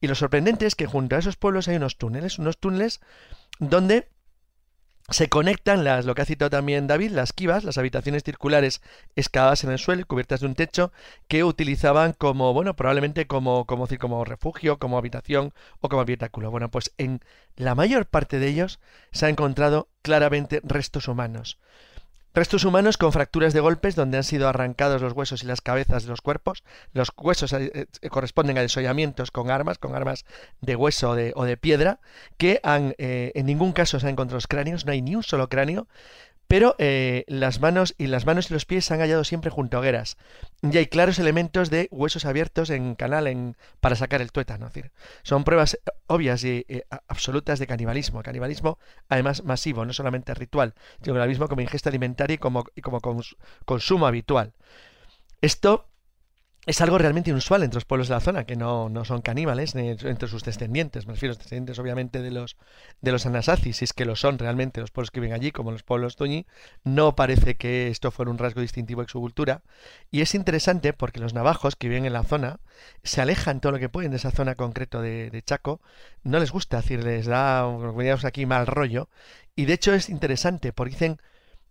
Y 0.01 0.09
lo 0.09 0.17
sorprendente 0.17 0.67
es 0.67 0.75
que 0.75 0.87
junto 0.87 1.15
a 1.15 1.21
esos 1.21 1.37
pueblos 1.37 1.69
hay 1.69 1.77
unos 1.77 1.99
túneles, 1.99 2.39
unos 2.39 2.59
túneles 2.59 3.01
donde 3.61 4.09
se 5.11 5.29
conectan 5.29 5.85
las, 5.85 6.05
lo 6.05 6.15
que 6.15 6.23
ha 6.23 6.27
citado 6.27 6.51
también 6.51 6.87
David, 6.87 7.13
las 7.13 7.33
kivas, 7.33 7.65
las 7.65 7.79
habitaciones 7.79 8.23
circulares 8.25 8.83
excavadas 9.17 9.65
en 9.65 9.71
el 9.71 9.79
suelo 9.79 10.07
cubiertas 10.07 10.41
de 10.41 10.47
un 10.47 10.55
techo 10.55 10.93
que 11.29 11.45
utilizaban 11.45 12.13
como, 12.13 12.53
bueno, 12.53 12.77
probablemente 12.77 13.27
como, 13.27 13.65
como, 13.65 13.87
como 13.99 14.25
refugio, 14.25 14.79
como 14.79 14.99
habitación 14.99 15.55
o 15.81 15.89
como 15.89 16.03
habitáculo. 16.03 16.51
Bueno, 16.51 16.71
pues 16.71 16.93
en 16.99 17.21
la 17.57 17.75
mayor 17.75 18.07
parte 18.07 18.39
de 18.39 18.49
ellos 18.49 18.81
se 19.13 19.27
ha 19.27 19.29
encontrado 19.31 19.89
claramente 20.03 20.61
restos 20.63 21.09
humanos. 21.09 21.59
Restos 22.35 22.65
humanos 22.65 22.99
con 22.99 23.13
fracturas 23.13 23.53
de 23.53 23.61
golpes 23.61 23.97
donde 23.97 24.19
han 24.19 24.25
sido 24.25 24.49
arrancados 24.49 25.01
los 25.01 25.13
huesos 25.15 25.43
y 25.43 25.47
las 25.47 25.61
cabezas 25.61 26.05
de 26.05 26.11
los 26.11 26.21
cuerpos. 26.21 26.63
Los 26.93 27.11
huesos 27.17 27.53
eh, 27.53 27.89
eh, 28.01 28.09
corresponden 28.11 28.59
a 28.59 28.61
desollamientos 28.61 29.31
con 29.31 29.51
armas, 29.51 29.79
con 29.79 29.95
armas 29.95 30.25
de 30.61 30.77
hueso 30.77 31.11
o 31.11 31.45
de, 31.45 31.57
piedra, 31.57 32.01
que 32.37 32.61
han, 32.63 32.95
eh, 32.99 33.33
en 33.35 33.47
ningún 33.47 33.73
caso 33.73 33.99
se 33.99 34.07
han 34.07 34.13
encontrado 34.13 34.37
los 34.37 34.47
cráneos, 34.47 34.85
no 34.85 34.93
hay 34.93 35.03
ni 35.03 35.17
un 35.17 35.23
solo 35.23 35.49
cráneo, 35.49 35.89
pero 36.49 36.75
eh, 36.79 37.25
las 37.29 37.61
manos 37.61 37.95
y 37.99 38.07
las 38.07 38.25
manos 38.25 38.51
y 38.51 38.55
los 38.55 38.65
pies 38.65 38.87
se 38.87 38.95
han 38.95 39.01
hallado 39.01 39.23
siempre 39.23 39.51
junto 39.51 39.77
a 39.77 39.81
hogueras. 39.81 40.17
Y 40.63 40.77
hay 40.79 40.87
claros 40.87 41.19
elementos 41.19 41.69
de 41.69 41.89
huesos 41.91 42.25
abiertos 42.25 42.71
en 42.71 42.95
canal 42.95 43.27
en, 43.27 43.57
para 43.81 43.97
sacar 43.97 44.23
el 44.23 44.33
tuétano. 44.33 44.67
Es 44.67 44.73
decir, 44.73 44.91
son 45.23 45.45
pruebas 45.45 45.79
obvias 46.07 46.43
y 46.45 46.65
eh, 46.69 46.85
absolutas 47.07 47.59
de 47.59 47.67
canibalismo. 47.67 48.23
Canibalismo, 48.23 48.79
además, 49.11 49.45
masivo, 49.45 49.85
no 49.85 49.93
solamente 49.93 50.33
ritual, 50.33 50.75
sino 51.03 51.15
canibalismo 51.15 51.49
como 51.49 51.61
ingesta 51.61 51.91
alimentaria 51.91 52.35
y 52.35 52.39
como, 52.39 52.65
y 52.75 52.81
como 52.81 53.01
consumo 53.67 54.07
habitual. 54.07 54.55
Esto 55.43 55.88
es 56.67 56.81
algo 56.83 56.99
realmente 56.99 57.31
inusual 57.31 57.63
entre 57.63 57.77
los 57.77 57.85
pueblos 57.85 58.09
de 58.09 58.15
la 58.15 58.21
zona, 58.21 58.45
que 58.45 58.55
no, 58.55 58.89
no 58.91 59.05
son 59.05 59.23
caníbales, 59.23 59.75
entre 59.75 60.29
sus 60.29 60.45
descendientes, 60.45 61.07
me 61.07 61.15
refiero 61.15 61.33
a 61.33 61.35
los 61.35 61.39
descendientes 61.39 61.79
obviamente 61.79 62.21
de 62.21 62.31
los, 62.31 62.57
de 63.01 63.13
los 63.13 63.25
Anasazi, 63.25 63.73
si 63.73 63.85
es 63.85 63.93
que 63.95 64.05
lo 64.05 64.17
son 64.17 64.39
realmente 64.39 64.81
los 64.81 64.91
pueblos 64.91 65.11
que 65.11 65.21
viven 65.21 65.35
allí, 65.35 65.51
como 65.51 65.73
los 65.73 65.83
pueblos 65.83 66.17
Tuñi, 66.17 66.47
no 66.85 67.17
parece 67.17 67.57
que 67.57 67.89
esto 67.89 68.11
fuera 68.11 68.31
un 68.31 68.39
rasgo 68.39 68.61
distintivo 68.61 69.03
de 69.03 69.09
su 69.09 69.19
cultura. 69.19 69.63
Y 70.11 70.21
es 70.21 70.35
interesante 70.35 70.93
porque 70.93 71.21
los 71.21 71.33
navajos 71.33 71.75
que 71.75 71.89
viven 71.89 72.05
en 72.05 72.13
la 72.13 72.23
zona 72.23 72.61
se 73.03 73.23
alejan 73.23 73.61
todo 73.61 73.73
lo 73.73 73.79
que 73.79 73.89
pueden 73.89 74.11
de 74.11 74.19
esa 74.19 74.31
zona 74.31 74.55
concreto 74.55 75.01
de, 75.01 75.31
de 75.31 75.43
Chaco, 75.43 75.81
no 76.23 76.39
les 76.39 76.51
gusta, 76.51 76.79
decir, 76.79 77.03
les 77.03 77.27
da, 77.27 77.63
como 77.63 78.03
aquí, 78.25 78.47
mal 78.47 78.67
rollo. 78.67 79.09
Y 79.57 79.65
de 79.65 79.73
hecho 79.73 79.95
es 79.95 80.09
interesante 80.11 80.73
porque 80.73 80.93
dicen 80.93 81.21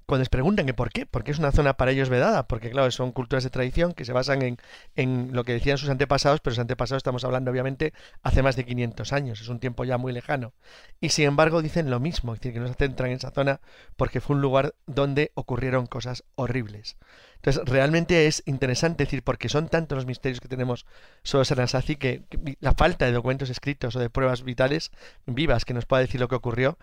cuando 0.08 0.22
les 0.22 0.30
preguntan 0.30 0.66
que 0.66 0.74
por 0.74 0.90
qué, 0.90 1.06
porque 1.06 1.32
es 1.32 1.38
una 1.38 1.52
zona 1.52 1.74
para 1.74 1.92
ellos 1.92 2.08
vedada, 2.08 2.48
porque 2.48 2.70
claro, 2.70 2.90
son 2.92 3.12
culturas 3.12 3.44
de 3.44 3.50
tradición 3.50 3.92
que 3.92 4.06
se 4.06 4.14
basan 4.14 4.42
en, 4.42 4.58
en, 4.96 5.32
lo 5.34 5.44
que 5.44 5.52
decían 5.52 5.78
sus 5.78 5.90
antepasados, 5.90 6.40
pero 6.40 6.54
sus 6.54 6.62
antepasados 6.62 7.02
estamos 7.02 7.26
hablando 7.26 7.52
obviamente 7.52 7.94
hace 8.24 8.42
más 8.42 8.56
de 8.56 8.66
500 8.66 9.12
años, 9.12 9.42
es 9.42 9.50
un 9.50 9.60
tiempo 9.60 9.84
ya 9.84 9.98
muy 9.98 10.14
lejano. 10.14 10.54
Y 11.02 11.10
sin 11.10 11.26
embargo 11.26 11.62
dicen 11.62 11.90
lo 11.90 12.00
mismo, 12.00 12.34
es 12.34 12.40
decir, 12.40 12.54
que 12.54 12.62
no 12.62 12.70
se 12.70 12.76
centran 12.76 13.10
en 13.10 13.18
esa 13.18 13.32
zona 13.32 13.60
porque 13.98 14.22
fue 14.22 14.38
un 14.38 14.42
lugar 14.42 14.76
donde 14.86 15.32
ocurrieron 15.36 15.88
cosas 15.88 16.24
horribles. 16.36 16.96
Entonces, 17.36 17.62
realmente 17.66 18.28
es 18.28 18.44
interesante 18.46 19.04
decir, 19.04 19.24
porque 19.24 19.50
son 19.50 19.68
tantos 19.68 19.98
los 19.98 20.06
misterios 20.06 20.40
que 20.40 20.48
tenemos 20.48 20.86
sobre 21.22 21.44
Sarasati 21.44 21.98
que, 21.98 22.24
que 22.30 22.58
la 22.62 22.74
falta 22.74 23.06
de 23.06 23.12
documentos 23.12 23.50
escritos 23.50 23.96
o 23.98 24.00
de 24.00 24.10
pruebas 24.10 24.44
vitales 24.44 24.92
vivas 25.26 25.66
que 25.66 25.74
nos 25.74 25.86
pueda 25.86 26.02
decir 26.02 26.22
lo 26.22 26.30
que 26.30 26.36
ocurrió, 26.36 26.78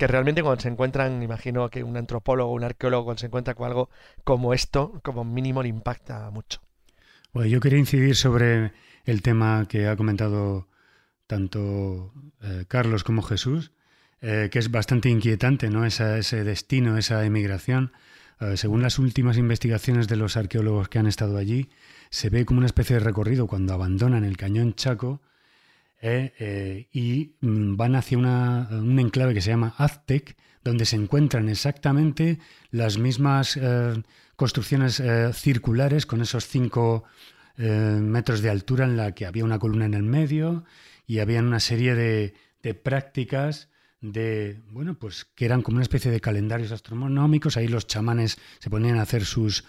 que 0.00 0.06
realmente 0.06 0.42
cuando 0.42 0.62
se 0.62 0.68
encuentran, 0.68 1.22
imagino 1.22 1.68
que 1.68 1.84
un 1.84 1.94
antropólogo 1.94 2.54
un 2.54 2.64
arqueólogo 2.64 3.04
cuando 3.04 3.20
se 3.20 3.26
encuentra 3.26 3.54
con 3.54 3.66
algo 3.66 3.90
como 4.24 4.54
esto, 4.54 4.98
como 5.04 5.24
mínimo 5.26 5.62
le 5.62 5.68
impacta 5.68 6.30
mucho. 6.30 6.62
Bueno, 7.34 7.50
yo 7.50 7.60
quería 7.60 7.78
incidir 7.78 8.16
sobre 8.16 8.72
el 9.04 9.20
tema 9.20 9.66
que 9.68 9.88
ha 9.88 9.96
comentado 9.96 10.68
tanto 11.26 12.14
eh, 12.40 12.64
Carlos 12.66 13.04
como 13.04 13.20
Jesús, 13.20 13.72
eh, 14.22 14.48
que 14.50 14.58
es 14.58 14.70
bastante 14.70 15.10
inquietante, 15.10 15.68
¿no? 15.68 15.84
ese 15.84 16.44
destino, 16.44 16.96
esa 16.96 17.22
emigración. 17.26 17.92
Eh, 18.40 18.56
según 18.56 18.80
las 18.80 18.98
últimas 18.98 19.36
investigaciones 19.36 20.08
de 20.08 20.16
los 20.16 20.38
arqueólogos 20.38 20.88
que 20.88 20.98
han 20.98 21.08
estado 21.08 21.36
allí, 21.36 21.68
se 22.08 22.30
ve 22.30 22.46
como 22.46 22.56
una 22.56 22.66
especie 22.66 22.96
de 22.96 23.00
recorrido 23.00 23.46
cuando 23.46 23.74
abandonan 23.74 24.24
el 24.24 24.38
cañón 24.38 24.72
Chaco 24.72 25.20
y 26.02 27.36
mm, 27.40 27.76
van 27.76 27.96
hacia 27.96 28.18
una, 28.18 28.68
un 28.70 28.98
enclave 28.98 29.34
que 29.34 29.40
se 29.40 29.50
llama 29.50 29.74
Aztec, 29.76 30.36
donde 30.64 30.84
se 30.84 30.96
encuentran 30.96 31.48
exactamente 31.48 32.38
las 32.70 32.98
mismas 32.98 33.58
construcciones 34.36 35.02
circulares 35.32 36.04
con 36.04 36.20
esos 36.20 36.46
cinco 36.46 37.04
metros 37.56 38.42
de 38.42 38.50
altura 38.50 38.84
en 38.84 38.96
la 38.98 39.12
que 39.12 39.24
había 39.24 39.44
una 39.44 39.58
columna 39.58 39.86
en 39.86 39.94
el 39.94 40.02
medio 40.02 40.64
y 41.06 41.20
había 41.20 41.40
una 41.40 41.60
serie 41.60 41.94
de, 41.94 42.34
de 42.62 42.74
prácticas 42.74 43.70
de, 44.00 44.62
bueno, 44.70 44.98
pues 44.98 45.26
que 45.34 45.44
eran 45.44 45.62
como 45.62 45.76
una 45.76 45.82
especie 45.82 46.10
de 46.10 46.20
calendarios 46.20 46.72
astronómicos, 46.72 47.56
ahí 47.56 47.68
los 47.68 47.86
chamanes 47.86 48.38
se 48.58 48.70
ponían 48.70 48.98
a 48.98 49.02
hacer 49.02 49.24
sus, 49.24 49.64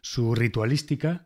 su 0.00 0.34
ritualística, 0.34 1.25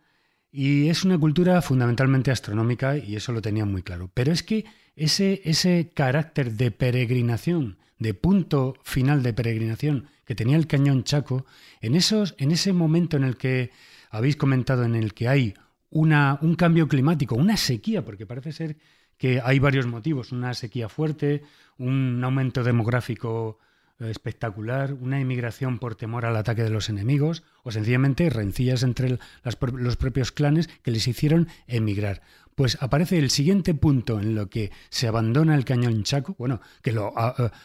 y 0.53 0.89
es 0.89 1.05
una 1.05 1.19
cultura 1.19 1.63
fundamentalmente 1.63 2.31
astronómica 2.31 2.97
y 2.97 3.17
eso 3.17 3.33
lo 3.33 3.43
tenían 3.43 3.71
muy 3.71 3.83
claro. 3.83 4.11
Pero 4.13 4.33
es 4.33 4.43
que 4.43 4.65
ese, 4.97 5.41
ese 5.45 5.91
carácter 5.95 6.53
de 6.53 6.71
peregrinación, 6.71 7.79
de 7.99 8.15
punto 8.15 8.75
final 8.83 9.23
de 9.23 9.33
peregrinación 9.33 10.09
que 10.25 10.35
tenía 10.35 10.57
el 10.57 10.67
cañón 10.67 11.05
Chaco, 11.05 11.47
en, 11.81 11.95
esos, 11.95 12.35
en 12.39 12.51
ese 12.51 12.73
momento 12.73 13.17
en 13.17 13.25
el 13.25 13.37
que 13.37 13.71
habéis 14.11 14.37
comentado, 14.37 14.85
en 14.85 14.95
el 14.95 15.15
que 15.15 15.29
hay 15.29 15.55
una, 15.91 16.39
un 16.41 16.55
cambio 16.55 16.89
climático, 16.89 17.35
una 17.35 17.57
sequía, 17.57 18.05
porque 18.05 18.27
parece 18.27 18.53
ser 18.53 18.77
que 19.17 19.41
hay 19.45 19.59
varios 19.59 19.87
motivos, 19.87 20.33
una 20.33 20.55
sequía 20.55 20.89
fuerte, 20.89 21.43
un 21.79 22.23
aumento 22.25 22.65
demográfico 22.65 23.59
espectacular, 24.01 24.95
una 24.95 25.21
inmigración 25.21 25.79
por 25.79 25.95
temor 25.95 26.25
al 26.25 26.37
ataque 26.37 26.63
de 26.63 26.71
los 26.71 26.89
enemigos 26.89 27.43
o 27.63 27.71
sencillamente 27.71 28.31
rencillas 28.31 28.83
entre 28.83 29.19
los 29.43 29.97
propios 29.97 30.33
clanes 30.33 30.69
que 30.83 30.91
les 30.91 31.07
hicieron 31.07 31.49
emigrar. 31.67 32.23
Pues 32.55 32.77
aparece 32.83 33.19
el 33.19 33.31
siguiente 33.31 33.75
punto 33.75 34.21
en 34.21 34.35
lo 34.35 34.51
que 34.51 34.71
se 34.91 35.09
abandona 35.09 35.55
el 35.55 35.65
cañón 35.65 36.03
Chaco, 36.03 36.35
bueno, 36.39 36.61
que 36.83 36.93
lo, 36.93 37.15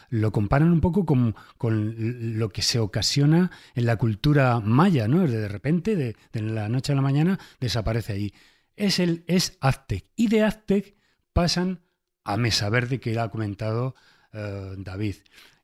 lo 0.08 0.32
comparan 0.32 0.72
un 0.72 0.80
poco 0.80 1.04
con, 1.04 1.34
con, 1.58 2.38
lo 2.38 2.48
que 2.48 2.62
se 2.62 2.78
ocasiona 2.78 3.50
en 3.74 3.86
la 3.86 3.96
cultura 3.96 4.60
maya, 4.60 5.06
¿no? 5.08 5.26
De 5.26 5.48
repente, 5.48 5.96
de, 5.96 6.16
de 6.32 6.40
la 6.40 6.68
noche 6.68 6.92
a 6.92 6.96
la 6.96 7.02
mañana, 7.02 7.38
desaparece 7.60 8.12
ahí. 8.14 8.34
Es, 8.76 8.98
el, 8.98 9.24
es 9.26 9.58
Aztec. 9.60 10.06
Y 10.16 10.28
de 10.28 10.44
Aztec 10.44 10.96
pasan 11.32 11.80
a 12.24 12.36
Mesa 12.36 12.68
Verde, 12.70 13.00
que 13.00 13.18
ha 13.18 13.28
comentado 13.28 13.94
eh, 14.32 14.74
David. 14.78 15.16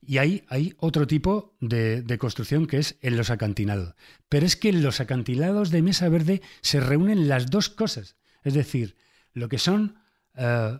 Y 0.05 0.19
ahí 0.19 0.45
hay 0.49 0.75
otro 0.79 1.07
tipo 1.07 1.57
de, 1.61 2.05
construcción 2.19 2.67
que 2.67 2.79
es 2.79 2.97
en 3.03 3.17
los 3.17 3.31
acantilados. 3.31 3.95
Pero 4.29 4.45
es 4.47 4.57
que 4.57 4.69
en 4.69 4.83
los 4.83 5.01
acantilados 5.01 5.71
de 5.71 5.83
Mesa 5.83 6.09
Verde 6.09 6.43
se 6.61 6.81
reúnen 6.81 7.29
las 7.29 7.51
dos 7.51 7.69
cosas. 7.69 8.17
Es 8.43 8.55
decir, 8.55 8.97
lo 9.33 9.49
que 9.49 9.59
son 9.59 9.97
uh, 10.37 10.79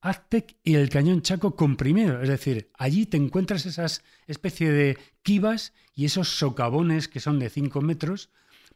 Aztec 0.00 0.56
y 0.64 0.74
el 0.74 0.88
Cañón 0.88 1.20
Chaco 1.20 1.54
comprimido. 1.54 2.22
Es 2.22 2.30
decir, 2.30 2.70
allí 2.78 3.04
te 3.04 3.18
encuentras 3.18 3.66
esas 3.66 4.02
especie 4.26 4.70
de 4.70 4.98
kivas 5.22 5.74
y 5.94 6.06
esos 6.06 6.28
socavones 6.30 7.08
que 7.08 7.20
son 7.20 7.38
de 7.38 7.50
5 7.50 7.80
metros 7.82 8.30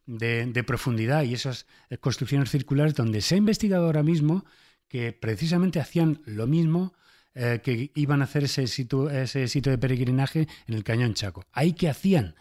de 0.05 0.65
profundidad 0.65 1.25
y 1.25 1.35
esas 1.35 1.67
construcciones 1.99 2.51
circulares 2.51 2.95
donde 2.95 3.23
se 3.23 3.35
ha 3.35 3.39
investigado 3.39 3.87
ahora 3.87 4.05
mismo 4.05 4.45
que 4.87 5.13
precisamente 5.13 5.81
hacían 5.81 6.23
lo 6.27 6.47
mismo 6.47 6.95
eh, 7.39 7.61
que 7.63 7.93
iban 7.95 8.23
a 8.23 8.25
hacer 8.25 8.45
ese 8.45 8.67
sitio, 8.67 9.11
ese 9.11 9.47
sitio 9.47 9.71
de 9.71 9.77
peregrinaje 9.77 10.49
en 10.67 10.75
el 10.75 10.83
Cañón 10.85 11.13
Chaco. 11.13 11.45
Ahí 11.53 11.75
que 11.75 11.91
hacían, 11.91 12.35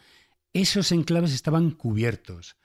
esos 0.53 0.93
enclaves 0.93 1.33
estaban 1.33 1.71
cubiertos. 1.71 2.55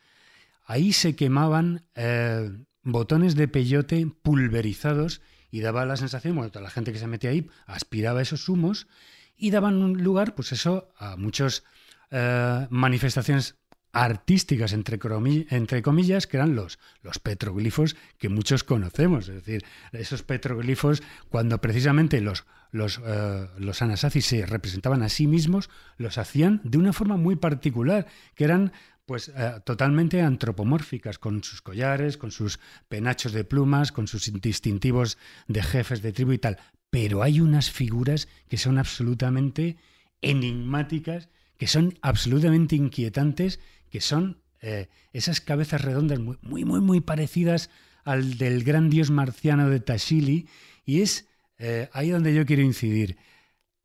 Ahí 0.64 0.92
se 0.92 1.16
quemaban 1.16 1.82
eh, 1.96 2.48
botones 2.84 3.34
de 3.34 3.48
peyote 3.48 4.06
pulverizados 4.22 5.22
y 5.50 5.58
daba 5.58 5.84
la 5.84 5.96
sensación, 5.96 6.36
bueno, 6.36 6.52
toda 6.52 6.62
la 6.62 6.70
gente 6.70 6.92
que 6.92 7.00
se 7.00 7.08
metía 7.08 7.30
ahí 7.30 7.50
aspiraba 7.66 8.22
esos 8.22 8.48
humos 8.48 8.86
y 9.36 9.50
daban 9.50 9.94
lugar, 9.94 10.36
pues 10.36 10.52
eso, 10.52 10.88
a 10.98 11.16
muchas 11.16 11.64
eh, 12.12 12.68
manifestaciones 12.70 13.56
artísticas, 13.92 14.72
entre, 14.72 14.98
comillas, 14.98 16.26
que 16.26 16.36
eran 16.36 16.54
los, 16.54 16.78
los 17.02 17.18
petroglifos 17.18 17.96
que 18.18 18.28
muchos 18.28 18.62
conocemos. 18.62 19.28
Es 19.28 19.36
decir, 19.36 19.64
esos 19.92 20.22
petroglifos, 20.22 21.02
cuando 21.28 21.60
precisamente 21.60 22.20
los, 22.20 22.46
los, 22.70 23.00
eh, 23.04 23.48
los 23.58 23.82
anasazis 23.82 24.26
se 24.26 24.46
representaban 24.46 25.02
a 25.02 25.08
sí 25.08 25.26
mismos, 25.26 25.70
los 25.96 26.18
hacían 26.18 26.60
de 26.64 26.78
una 26.78 26.92
forma 26.92 27.16
muy 27.16 27.36
particular, 27.36 28.06
que 28.34 28.44
eran 28.44 28.72
pues 29.06 29.32
eh, 29.34 29.54
totalmente 29.64 30.22
antropomórficas, 30.22 31.18
con 31.18 31.42
sus 31.42 31.62
collares, 31.62 32.16
con 32.16 32.30
sus 32.30 32.60
penachos 32.88 33.32
de 33.32 33.42
plumas, 33.42 33.90
con 33.90 34.06
sus 34.06 34.32
distintivos 34.40 35.18
de 35.48 35.64
jefes 35.64 36.00
de 36.00 36.12
tribu 36.12 36.32
y 36.32 36.38
tal. 36.38 36.58
Pero 36.90 37.24
hay 37.24 37.40
unas 37.40 37.72
figuras 37.72 38.28
que 38.48 38.56
son 38.56 38.78
absolutamente 38.78 39.78
enigmáticas, 40.22 41.28
que 41.56 41.66
son 41.66 41.98
absolutamente 42.02 42.76
inquietantes 42.76 43.58
que 43.90 44.00
son 44.00 44.42
eh, 44.60 44.88
esas 45.12 45.40
cabezas 45.40 45.82
redondas 45.82 46.18
muy, 46.18 46.64
muy, 46.64 46.80
muy, 46.80 47.00
parecidas 47.00 47.70
al 48.04 48.38
del 48.38 48.64
gran 48.64 48.90
dios 48.90 49.10
marciano 49.10 49.68
de 49.68 49.80
Tashili, 49.80 50.48
y 50.84 51.02
es 51.02 51.28
eh, 51.58 51.88
ahí 51.92 52.10
donde 52.10 52.34
yo 52.34 52.46
quiero 52.46 52.62
incidir. 52.62 53.18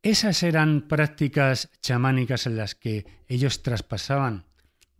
Esas 0.01 0.43
eran 0.43 0.87
prácticas 0.87 1.69
chamánicas 1.81 2.45
en 2.45 2.57
las 2.57 2.75
que 2.75 3.05
ellos 3.27 3.63
traspasaban 3.63 4.45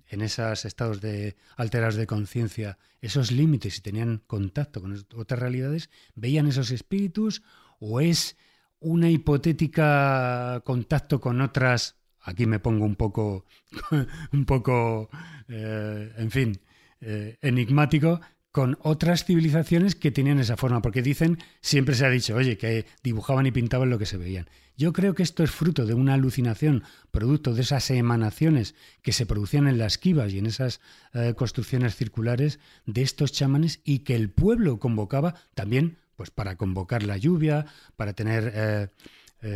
en 0.08 0.22
esos 0.22 0.66
estados 0.66 1.02
de 1.02 1.36
alterados 1.58 1.96
de 1.96 2.08
conciencia 2.08 2.78
esos 3.02 3.32
límites 3.32 3.78
y 3.78 3.82
tenían 3.82 4.24
contacto 4.26 4.82
con 4.82 5.06
otras 5.16 5.40
realidades, 5.40 5.90
veían 6.16 6.48
esos 6.48 6.72
espíritus 6.72 7.44
o 7.80 8.02
es 8.02 8.36
una 8.80 9.10
hipotética 9.10 10.62
contacto 10.66 11.20
con 11.22 11.42
otras 11.42 11.96
aquí 12.26 12.46
me 12.46 12.60
pongo 12.60 12.86
un 12.86 12.96
poco, 12.96 13.46
un 14.34 14.46
poco, 14.46 15.10
eh, 15.48 16.12
en 16.18 16.32
fin, 16.32 16.60
eh, 17.02 17.38
enigmático, 17.42 18.20
con 18.52 18.78
otras 18.82 19.26
civilizaciones 19.26 19.96
que 19.96 20.12
tenían 20.12 20.40
esa 20.40 20.58
forma, 20.58 20.82
porque 20.82 21.02
dicen, 21.02 21.38
siempre 21.62 21.94
se 21.94 22.06
ha 22.06 22.10
dicho, 22.10 22.36
oye, 22.36 22.58
que 22.58 22.86
dibujaban 23.04 23.46
y 23.46 23.52
pintaban 23.52 23.90
lo 23.90 24.00
que 24.00 24.06
se 24.06 24.18
veían. 24.18 24.50
Yo 24.78 24.92
creo 24.92 25.14
que 25.14 25.24
esto 25.24 25.44
es 25.44 25.52
fruto 25.52 25.86
de 25.86 25.94
una 25.94 26.14
alucinación, 26.14 26.84
producto 27.12 27.54
de 27.54 27.62
esas 27.62 27.90
emanaciones 27.92 28.76
que 29.02 29.14
se 29.14 29.26
producían 29.26 29.68
en 29.68 29.78
las 29.78 29.98
quivas 29.98 30.34
y 30.34 30.40
en 30.40 30.48
esas 30.48 30.82
eh, 31.14 31.34
construcciones 31.36 31.96
circulares 31.96 32.60
de 32.86 33.02
estos 33.02 33.32
chamanes 33.32 33.82
y 33.84 34.00
que 34.00 34.16
el 34.16 34.30
pueblo 34.30 34.80
convocaba 34.80 35.36
también 35.54 35.98
pues 36.16 36.32
para 36.32 36.56
convocar 36.56 37.04
la 37.04 37.18
lluvia, 37.18 37.66
para 37.98 38.14
tener 38.14 38.92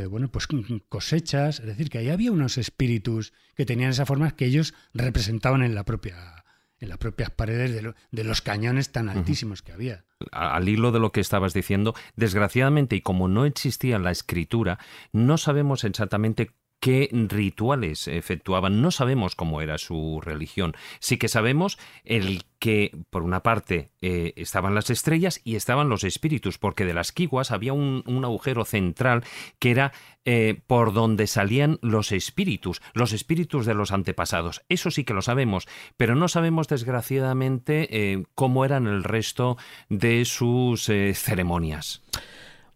bueno, 0.10 0.30
pues 0.30 0.48
cosechas, 0.88 1.60
es 1.60 1.66
decir, 1.66 1.90
que 1.90 1.98
ahí 1.98 2.10
había 2.10 2.32
unos 2.32 2.58
espíritus 2.58 3.34
que 3.56 3.66
tenían 3.66 3.92
esa 3.92 4.06
forma 4.06 4.32
que 4.36 4.46
ellos 4.46 4.74
representaban 4.94 5.64
en 5.64 5.76
la 5.76 5.84
propia 5.84 6.44
en 6.80 6.90
las 6.90 6.98
propias 6.98 7.30
paredes 7.30 7.74
de, 8.12 8.24
los 8.24 8.42
cañones 8.42 8.92
tan 8.92 9.10
altísimos 9.10 9.62
que 9.62 9.74
había. 9.74 10.06
Al 10.32 10.70
hilo 10.70 10.92
de 10.92 11.00
lo 11.00 11.12
que 11.12 11.20
estabas 11.20 11.54
diciendo, 11.54 11.94
desgraciadamente, 12.16 12.96
y 12.96 13.02
como 13.02 13.28
no 13.28 13.46
existía 13.46 14.00
la 14.00 14.12
escritura, 14.12 14.80
no 15.12 15.38
sabemos 15.38 15.84
exactamente 15.84 16.52
qué 16.80 17.10
rituales 17.12 18.08
efectuaban. 18.08 18.82
No 18.82 18.92
sabemos 18.92 19.36
cómo 19.36 19.62
era 19.62 19.78
su 19.78 20.22
religión. 20.22 20.76
Sí 21.00 21.18
que 21.18 21.28
sabemos 21.28 21.78
el 22.04 22.44
que, 22.60 22.98
por 23.10 23.24
una 23.24 23.42
parte, 23.42 23.92
eh, 24.02 24.34
estaban 24.36 24.76
las 24.76 24.90
estrellas 24.90 25.42
y 25.44 25.56
estaban 25.56 25.90
los 25.90 26.04
espíritus, 26.04 26.58
porque 26.58 26.86
de 26.86 26.94
las 26.94 27.12
quiguas 27.12 27.52
había 27.52 27.74
un, 27.74 28.04
agujero 28.24 28.66
central 28.66 29.24
que 29.60 29.72
era 29.72 29.94
eh, 30.26 30.62
por 30.68 30.94
donde 30.94 31.28
salían 31.28 31.80
los 31.82 32.12
espíritus, 32.12 32.82
los 32.94 33.14
espíritus 33.14 33.66
de 33.66 33.74
los 33.74 33.92
antepasados. 33.92 34.62
Eso 34.68 34.92
sí 34.92 35.04
que 35.04 35.14
lo 35.14 35.22
sabemos, 35.22 35.68
pero 35.96 36.16
no 36.16 36.28
sabemos, 36.28 36.68
desgraciadamente, 36.68 37.88
eh, 37.92 38.24
cómo 38.36 38.66
eran 38.66 38.88
el 38.88 39.04
resto 39.04 39.58
de 39.90 40.26
sus 40.26 40.84
ceremonias. 41.14 42.04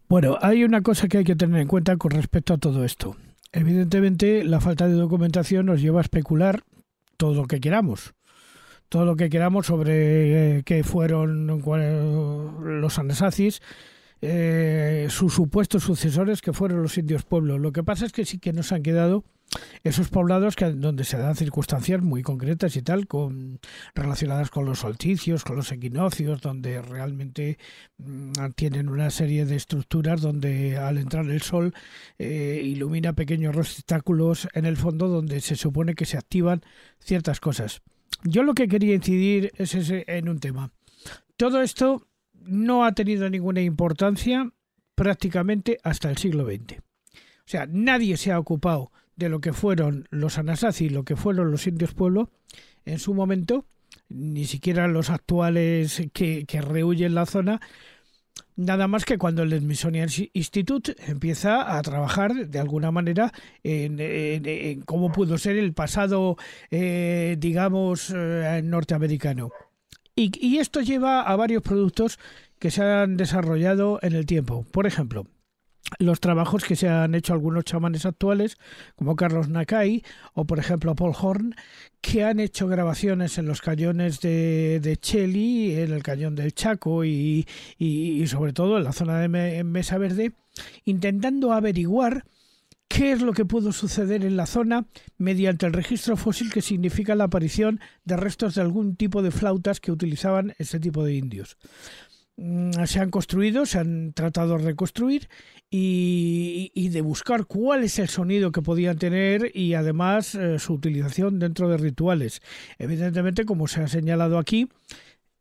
Bueno, 0.08 0.38
hay 0.40 0.64
una 0.64 0.82
cosa 0.82 1.08
que 1.08 1.18
hay 1.18 1.24
que 1.24 1.36
tener 1.36 1.60
en 1.60 1.68
cuenta 1.68 1.96
con 1.96 2.10
respecto 2.10 2.54
a 2.54 2.58
todo 2.58 2.84
esto. 2.84 3.16
Evidentemente, 3.56 4.42
la 4.42 4.60
falta 4.60 4.88
de 4.88 4.94
documentación 4.94 5.66
nos 5.66 5.80
lleva 5.80 6.00
a 6.00 6.02
especular 6.02 6.64
todo 7.16 7.34
lo 7.34 7.46
que 7.46 7.60
queramos. 7.60 8.14
Todo 8.88 9.04
lo 9.04 9.14
que 9.14 9.30
queramos 9.30 9.66
sobre 9.66 10.58
eh, 10.58 10.62
qué 10.64 10.82
fueron 10.82 11.46
los 11.46 12.98
anasazis, 12.98 13.62
eh, 14.20 15.06
sus 15.08 15.34
supuestos 15.34 15.84
sucesores 15.84 16.40
que 16.42 16.52
fueron 16.52 16.82
los 16.82 16.98
indios 16.98 17.22
pueblos. 17.22 17.60
Lo 17.60 17.72
que 17.72 17.84
pasa 17.84 18.06
es 18.06 18.12
que 18.12 18.24
sí 18.24 18.38
que 18.38 18.52
nos 18.52 18.72
han 18.72 18.82
quedado 18.82 19.24
esos 19.82 20.08
poblados 20.08 20.56
que 20.56 20.70
donde 20.72 21.04
se 21.04 21.18
dan 21.18 21.36
circunstancias 21.36 22.02
muy 22.02 22.22
concretas 22.22 22.76
y 22.76 22.82
tal, 22.82 23.06
con 23.06 23.60
relacionadas 23.94 24.50
con 24.50 24.64
los 24.64 24.80
solsticios, 24.80 25.44
con 25.44 25.56
los 25.56 25.70
equinoccios, 25.72 26.40
donde 26.40 26.82
realmente 26.82 27.58
mm, 27.98 28.32
tienen 28.54 28.88
una 28.88 29.10
serie 29.10 29.44
de 29.44 29.56
estructuras 29.56 30.20
donde 30.20 30.76
al 30.76 30.98
entrar 30.98 31.26
el 31.26 31.42
sol 31.42 31.74
eh, 32.18 32.60
ilumina 32.64 33.12
pequeños 33.12 33.54
receptáculos 33.54 34.48
en 34.54 34.66
el 34.66 34.76
fondo 34.76 35.08
donde 35.08 35.40
se 35.40 35.56
supone 35.56 35.94
que 35.94 36.06
se 36.06 36.16
activan 36.16 36.62
ciertas 36.98 37.40
cosas. 37.40 37.82
Yo 38.22 38.42
lo 38.42 38.54
que 38.54 38.68
quería 38.68 38.94
incidir 38.94 39.52
es 39.56 39.74
en 39.74 40.28
un 40.28 40.40
tema. 40.40 40.72
Todo 41.36 41.60
esto 41.62 42.06
no 42.32 42.84
ha 42.84 42.92
tenido 42.92 43.28
ninguna 43.28 43.60
importancia 43.60 44.50
prácticamente 44.94 45.78
hasta 45.82 46.10
el 46.10 46.16
siglo 46.16 46.46
XX. 46.46 46.78
O 46.78 47.46
sea, 47.46 47.66
nadie 47.68 48.16
se 48.16 48.32
ha 48.32 48.38
ocupado 48.38 48.90
de 49.16 49.28
lo 49.28 49.40
que 49.40 49.52
fueron 49.52 50.06
los 50.10 50.38
Anasazi, 50.38 50.88
lo 50.88 51.04
que 51.04 51.16
fueron 51.16 51.50
los 51.50 51.66
indios 51.66 51.94
pueblo 51.94 52.30
en 52.84 52.98
su 52.98 53.14
momento, 53.14 53.64
ni 54.08 54.44
siquiera 54.44 54.88
los 54.88 55.10
actuales 55.10 56.02
que, 56.12 56.44
que 56.46 56.60
rehuyen 56.60 57.14
la 57.14 57.26
zona, 57.26 57.60
Nada 58.56 58.86
más 58.86 59.04
que 59.04 59.18
cuando 59.18 59.42
el 59.42 59.58
Smithsonian 59.58 60.08
Institute 60.32 60.94
empieza 61.08 61.76
a 61.76 61.82
trabajar 61.82 62.46
de 62.46 62.60
alguna 62.60 62.92
manera 62.92 63.32
en, 63.64 64.82
cómo 64.82 65.10
pudo 65.10 65.38
ser 65.38 65.56
el 65.56 65.72
pasado, 65.72 66.36
eh, 66.70 67.34
digamos, 67.38 68.12
eh, 68.14 68.60
norteamericano. 68.62 69.50
Y, 70.14 70.30
y 70.38 70.58
esto 70.58 70.80
lleva 70.80 71.22
a 71.22 71.34
varios 71.34 71.64
productos 71.64 72.20
que 72.60 72.70
se 72.70 72.84
han 72.84 73.16
desarrollado 73.16 73.98
en 74.02 74.12
el 74.12 74.24
tiempo. 74.24 74.64
Por 74.70 74.86
ejemplo, 74.86 75.26
los 75.98 76.20
trabajos 76.20 76.64
que 76.64 76.76
se 76.76 76.88
han 76.88 77.14
hecho 77.14 77.32
algunos 77.32 77.64
chamanes 77.64 78.06
actuales, 78.06 78.56
como 78.96 79.16
Carlos 79.16 79.48
Nakai 79.48 80.02
o 80.32 80.44
por 80.44 80.58
ejemplo 80.58 80.94
Paul 80.94 81.14
Horn, 81.18 81.54
que 82.00 82.24
han 82.24 82.40
hecho 82.40 82.66
grabaciones 82.66 83.38
en 83.38 83.46
los 83.46 83.60
cañones 83.60 84.20
de, 84.20 84.80
de 84.80 84.96
Cheli, 84.96 85.74
en 85.74 85.92
el 85.92 86.02
cañón 86.02 86.34
del 86.34 86.54
Chaco 86.54 87.04
y, 87.04 87.46
sobre 88.26 88.52
todo 88.52 88.78
en 88.78 88.84
la 88.84 88.92
zona 88.92 89.20
de 89.20 89.64
Mesa 89.64 89.98
Verde, 89.98 90.32
intentando 90.84 91.52
averiguar 91.52 92.24
qué 92.88 93.12
es 93.12 93.22
lo 93.22 93.32
que 93.32 93.44
pudo 93.44 93.72
suceder 93.72 94.24
en 94.24 94.36
la 94.36 94.46
zona 94.46 94.86
mediante 95.18 95.66
el 95.66 95.72
registro 95.72 96.16
fósil 96.16 96.52
que 96.52 96.62
significa 96.62 97.14
la 97.14 97.24
aparición 97.24 97.80
de 98.04 98.16
restos 98.16 98.54
de 98.54 98.62
algún 98.62 98.96
tipo 98.96 99.22
de 99.22 99.30
flautas 99.30 99.80
que 99.80 99.92
utilizaban 99.92 100.54
ese 100.58 100.78
tipo 100.78 101.04
de 101.04 101.14
indios. 101.14 101.56
Mm, 102.36 102.84
se 102.86 102.98
han 102.98 103.10
construido, 103.10 103.64
se 103.64 103.78
han 103.78 104.12
tratado 104.12 104.58
de 104.58 104.64
reconstruir 104.64 105.28
y, 105.70 106.88
de 106.88 107.00
buscar 107.00 107.46
cuál 107.46 107.84
es 107.84 107.98
el 107.98 108.08
sonido 108.08 108.52
que 108.52 108.62
podían 108.62 108.98
tener 108.98 109.50
y 109.54 109.74
además 109.74 110.34
eh, 110.34 110.58
su 110.58 110.74
utilización 110.74 111.38
dentro 111.38 111.68
de 111.68 111.76
rituales. 111.76 112.40
Evidentemente, 112.78 113.44
como 113.44 113.68
se 113.68 113.82
ha 113.82 113.88
señalado 113.88 114.38
aquí, 114.38 114.68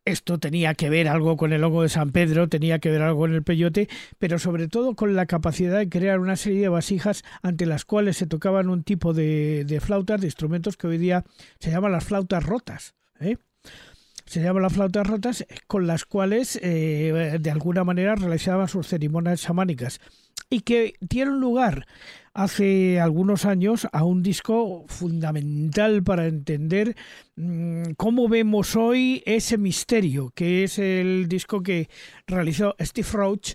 esto 0.06 0.38
tenía 0.40 0.76
que 0.76 0.90
ver 0.90 1.08
algo 1.08 1.38
con 1.38 1.54
el 1.54 1.64
hongo 1.64 1.84
de 1.84 1.90
San 1.90 2.12
Pedro, 2.12 2.50
tenía 2.50 2.80
que 2.80 2.92
ver 2.92 3.02
algo 3.02 3.22
con 3.22 3.34
el 3.34 3.44
peyote, 3.44 3.90
pero 4.20 4.38
sobre 4.38 4.68
todo 4.68 4.96
con 4.96 5.16
la 5.16 5.26
capacidad 5.26 5.80
de 5.80 5.90
crear 5.90 6.20
una 6.20 6.36
serie 6.36 6.62
de 6.62 6.70
vasijas 6.70 7.24
ante 7.42 7.66
las 7.66 7.86
cuales 7.86 8.18
se 8.18 8.28
tocaban 8.28 8.70
un 8.70 8.84
tipo 8.84 9.14
de, 9.14 9.66
de 9.66 9.80
flautas, 9.80 10.22
de 10.22 10.28
instrumentos 10.28 10.78
que 10.78 10.88
hoy 10.88 10.98
día 10.98 11.24
se 11.60 11.72
llaman 11.72 11.92
las 11.92 12.04
flautas 12.04 12.44
rotas. 12.44 12.96
¿eh? 13.20 13.38
Se 14.34 14.42
llaman 14.42 14.64
las 14.64 14.74
flautas 14.74 15.06
rotas, 15.06 15.42
eh, 15.42 15.48
con 15.68 15.86
las 15.86 16.06
cuales 16.06 16.60
eh, 16.64 17.38
de 17.40 17.52
alguna 17.52 17.84
manera 17.84 18.16
realizaban 18.16 18.68
sus 18.68 18.88
ceremonias 18.88 19.42
chamánicas 19.44 20.02
y 20.50 20.62
que 20.62 20.96
tienen 21.08 21.40
lugar 21.40 21.86
hace 22.34 23.00
algunos 23.00 23.46
años 23.46 23.88
a 23.92 24.04
un 24.04 24.24
disco 24.24 24.86
fundamental 24.88 26.02
para 26.02 26.26
entender 26.26 26.96
mm, 27.36 27.92
cómo 27.96 28.28
vemos 28.28 28.76
hoy 28.76 29.22
ese 29.28 29.60
misterio, 29.60 30.32
que 30.34 30.64
es 30.64 30.80
el 30.80 31.28
disco 31.28 31.62
que 31.62 31.88
realizó 32.26 32.76
Steve 32.82 33.08
Roach 33.14 33.54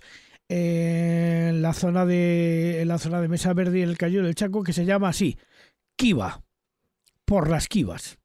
en 0.49 1.61
la 1.61 1.73
zona 1.73 2.07
de 2.07 2.85
la 2.87 2.99
zona 2.99 3.21
de 3.21 3.27
Mesa 3.27 3.53
Verde 3.53 3.81
y 3.81 3.83
el 3.83 3.99
Cayo 3.99 4.23
del 4.23 4.37
Chaco, 4.37 4.63
que 4.63 4.73
se 4.73 4.85
llama 4.85 5.09
así, 5.09 5.37
Kiva, 5.97 6.41
por 7.25 7.51
las 7.51 7.67
Kivas 7.67 8.19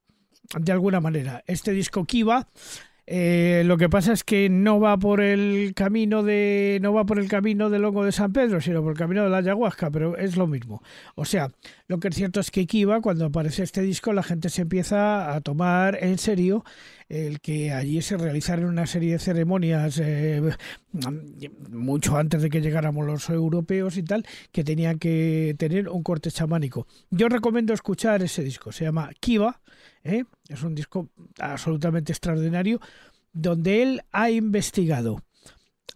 de 0.58 0.72
alguna 0.72 1.00
manera. 1.00 1.42
Este 1.46 1.72
disco 1.72 2.04
Kiva 2.04 2.48
eh, 3.06 3.64
lo 3.66 3.76
que 3.76 3.90
pasa 3.90 4.14
es 4.14 4.24
que 4.24 4.48
no 4.48 4.80
va 4.80 4.96
por 4.96 5.20
el 5.20 5.74
camino 5.74 6.22
de 6.22 6.78
no 6.80 6.94
va 6.94 7.04
por 7.04 7.18
el 7.18 7.28
camino 7.28 7.68
del 7.68 7.84
hongo 7.84 8.02
de 8.02 8.12
San 8.12 8.32
Pedro, 8.32 8.62
sino 8.62 8.82
por 8.82 8.92
el 8.92 8.98
camino 8.98 9.22
de 9.22 9.28
la 9.28 9.38
ayahuasca, 9.38 9.90
pero 9.90 10.16
es 10.16 10.36
lo 10.36 10.46
mismo. 10.46 10.82
O 11.14 11.26
sea, 11.26 11.52
lo 11.86 11.98
que 11.98 12.08
es 12.08 12.14
cierto 12.14 12.40
es 12.40 12.50
que 12.50 12.66
Kiva, 12.66 13.02
cuando 13.02 13.26
aparece 13.26 13.62
este 13.62 13.82
disco, 13.82 14.14
la 14.14 14.22
gente 14.22 14.48
se 14.48 14.62
empieza 14.62 15.34
a 15.34 15.40
tomar 15.42 15.98
en 16.02 16.16
serio 16.16 16.64
el 17.10 17.40
que 17.40 17.72
allí 17.72 18.00
se 18.00 18.16
realizaran 18.16 18.64
una 18.64 18.86
serie 18.86 19.12
de 19.12 19.18
ceremonias 19.18 20.00
eh, 20.02 20.40
mucho 21.70 22.16
antes 22.16 22.40
de 22.40 22.48
que 22.48 22.62
llegáramos 22.62 23.06
los 23.06 23.28
europeos 23.28 23.98
y 23.98 24.02
tal, 24.02 24.24
que 24.50 24.64
tenían 24.64 24.98
que 24.98 25.54
tener 25.58 25.90
un 25.90 26.02
corte 26.02 26.30
chamánico. 26.30 26.86
Yo 27.10 27.28
recomiendo 27.28 27.74
escuchar 27.74 28.22
ese 28.22 28.42
disco, 28.42 28.72
se 28.72 28.84
llama 28.84 29.10
Kiva 29.20 29.60
¿eh? 30.04 30.24
Es 30.48 30.62
un 30.62 30.74
disco 30.74 31.08
absolutamente 31.38 32.12
extraordinario 32.12 32.80
donde 33.32 33.82
él 33.82 34.02
ha 34.12 34.30
investigado 34.30 35.22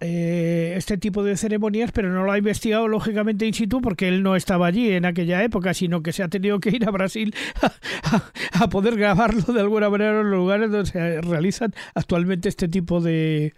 eh, 0.00 0.74
este 0.76 0.96
tipo 0.96 1.24
de 1.24 1.36
ceremonias, 1.36 1.90
pero 1.90 2.12
no 2.12 2.22
lo 2.22 2.30
ha 2.30 2.38
investigado 2.38 2.86
lógicamente 2.86 3.46
in 3.46 3.54
situ 3.54 3.80
porque 3.80 4.06
él 4.06 4.22
no 4.22 4.36
estaba 4.36 4.66
allí 4.68 4.92
en 4.92 5.04
aquella 5.04 5.42
época, 5.42 5.74
sino 5.74 6.02
que 6.02 6.12
se 6.12 6.22
ha 6.22 6.28
tenido 6.28 6.60
que 6.60 6.70
ir 6.70 6.86
a 6.86 6.92
Brasil 6.92 7.34
a, 8.52 8.68
poder 8.68 8.96
grabarlo 8.96 9.52
de 9.52 9.60
alguna 9.60 9.90
manera 9.90 10.20
en 10.20 10.30
los 10.30 10.38
lugares 10.38 10.70
donde 10.70 10.90
se 10.90 11.20
realizan 11.20 11.74
actualmente 11.94 12.48
este 12.48 12.68
tipo 12.68 13.00
de 13.00 13.54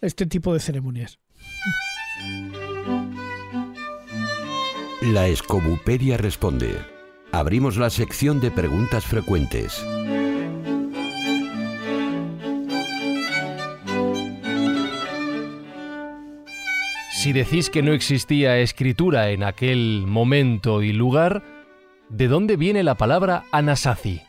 este 0.00 0.26
tipo 0.26 0.54
de 0.54 0.60
ceremonias. 0.60 1.18
La 5.00 5.26
Escobupedia 5.26 6.16
responde. 6.16 7.01
Abrimos 7.34 7.78
la 7.78 7.88
sección 7.88 8.40
de 8.40 8.50
preguntas 8.50 9.06
frecuentes. 9.06 9.82
Si 17.14 17.32
decís 17.32 17.70
que 17.70 17.82
no 17.82 17.94
existía 17.94 18.58
escritura 18.58 19.30
en 19.30 19.44
aquel 19.44 20.04
momento 20.06 20.82
y 20.82 20.92
lugar, 20.92 21.42
¿de 22.10 22.28
dónde 22.28 22.56
viene 22.56 22.82
la 22.82 22.96
palabra 22.96 23.44
Anasazi? 23.50 24.20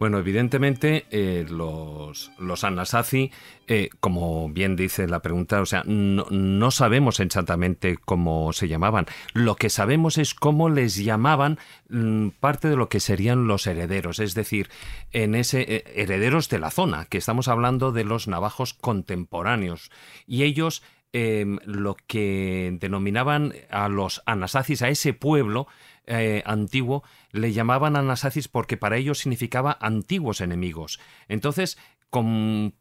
Bueno, 0.00 0.18
evidentemente 0.18 1.04
eh, 1.10 1.44
los, 1.46 2.32
los 2.38 2.64
Anasazi, 2.64 3.30
eh, 3.66 3.90
como 4.00 4.48
bien 4.48 4.74
dice 4.74 5.06
la 5.06 5.20
pregunta, 5.20 5.60
o 5.60 5.66
sea, 5.66 5.82
no, 5.84 6.70
sabemos 6.70 7.20
exactamente 7.20 7.98
cómo 8.02 8.54
se 8.54 8.66
llamaban. 8.66 9.04
Lo 9.34 9.56
que 9.56 9.68
sabemos 9.68 10.16
es 10.16 10.32
cómo 10.32 10.70
les 10.70 10.96
llamaban 10.96 11.58
mm, 11.90 12.28
parte 12.40 12.70
de 12.70 12.76
lo 12.76 12.88
que 12.88 12.98
serían 12.98 13.46
los 13.46 13.66
herederos, 13.66 14.20
es 14.20 14.32
decir, 14.32 14.70
en 15.12 15.34
ese 15.34 15.66
eh, 15.68 15.84
herederos 15.94 16.48
de 16.48 16.60
la 16.60 16.70
zona, 16.70 17.04
que 17.04 17.18
estamos 17.18 17.48
hablando 17.48 17.92
de 17.92 18.04
los 18.04 18.26
navajos 18.26 18.72
contemporáneos. 18.72 19.90
Y 20.26 20.44
ellos 20.44 20.82
em, 21.12 21.58
lo 21.66 21.94
que 22.06 22.74
denominaban 22.80 23.52
a 23.68 23.90
los 23.90 24.22
Anasazis, 24.24 24.80
a 24.80 24.88
ese 24.88 25.12
pueblo, 25.12 25.66
eh, 26.06 26.42
antiguo 26.44 27.04
le 27.32 27.52
llamaban 27.52 27.96
anasacis 27.96 28.48
porque 28.48 28.76
para 28.76 28.96
ellos 28.96 29.18
significaba 29.18 29.76
antiguos 29.80 30.40
enemigos. 30.40 31.00
Entonces, 31.28 31.78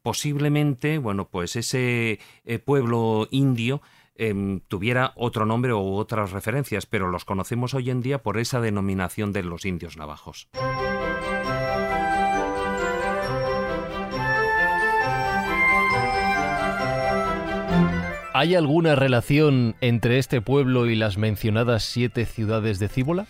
posiblemente, 0.02 0.98
bueno, 0.98 1.30
pues 1.30 1.56
ese 1.56 2.20
eh, 2.46 2.60
pueblo 2.60 3.28
indio 3.32 3.82
em, 4.16 4.60
tuviera 4.62 5.14
otro 5.16 5.46
nombre 5.46 5.74
u 5.74 5.96
otras 5.96 6.32
referencias, 6.32 6.86
pero 6.86 7.10
los 7.10 7.26
conocemos 7.26 7.74
hoy 7.74 7.90
en 7.90 8.02
día 8.02 8.24
por 8.24 8.38
esa 8.38 8.60
denominación 8.60 9.32
de 9.32 9.44
los 9.44 9.66
indios 9.66 9.98
navajos. 9.98 10.50
¿Hay 18.40 18.56
alguna 18.56 18.96
relación 18.96 19.76
entre 19.82 20.18
este 20.18 20.40
pueblo 20.40 20.86
y 20.86 20.96
las 20.96 21.18
mencionadas 21.18 21.84
siete 21.84 22.26
ciudades 22.26 22.80
de 22.80 22.88
Cíbola? 22.88 23.28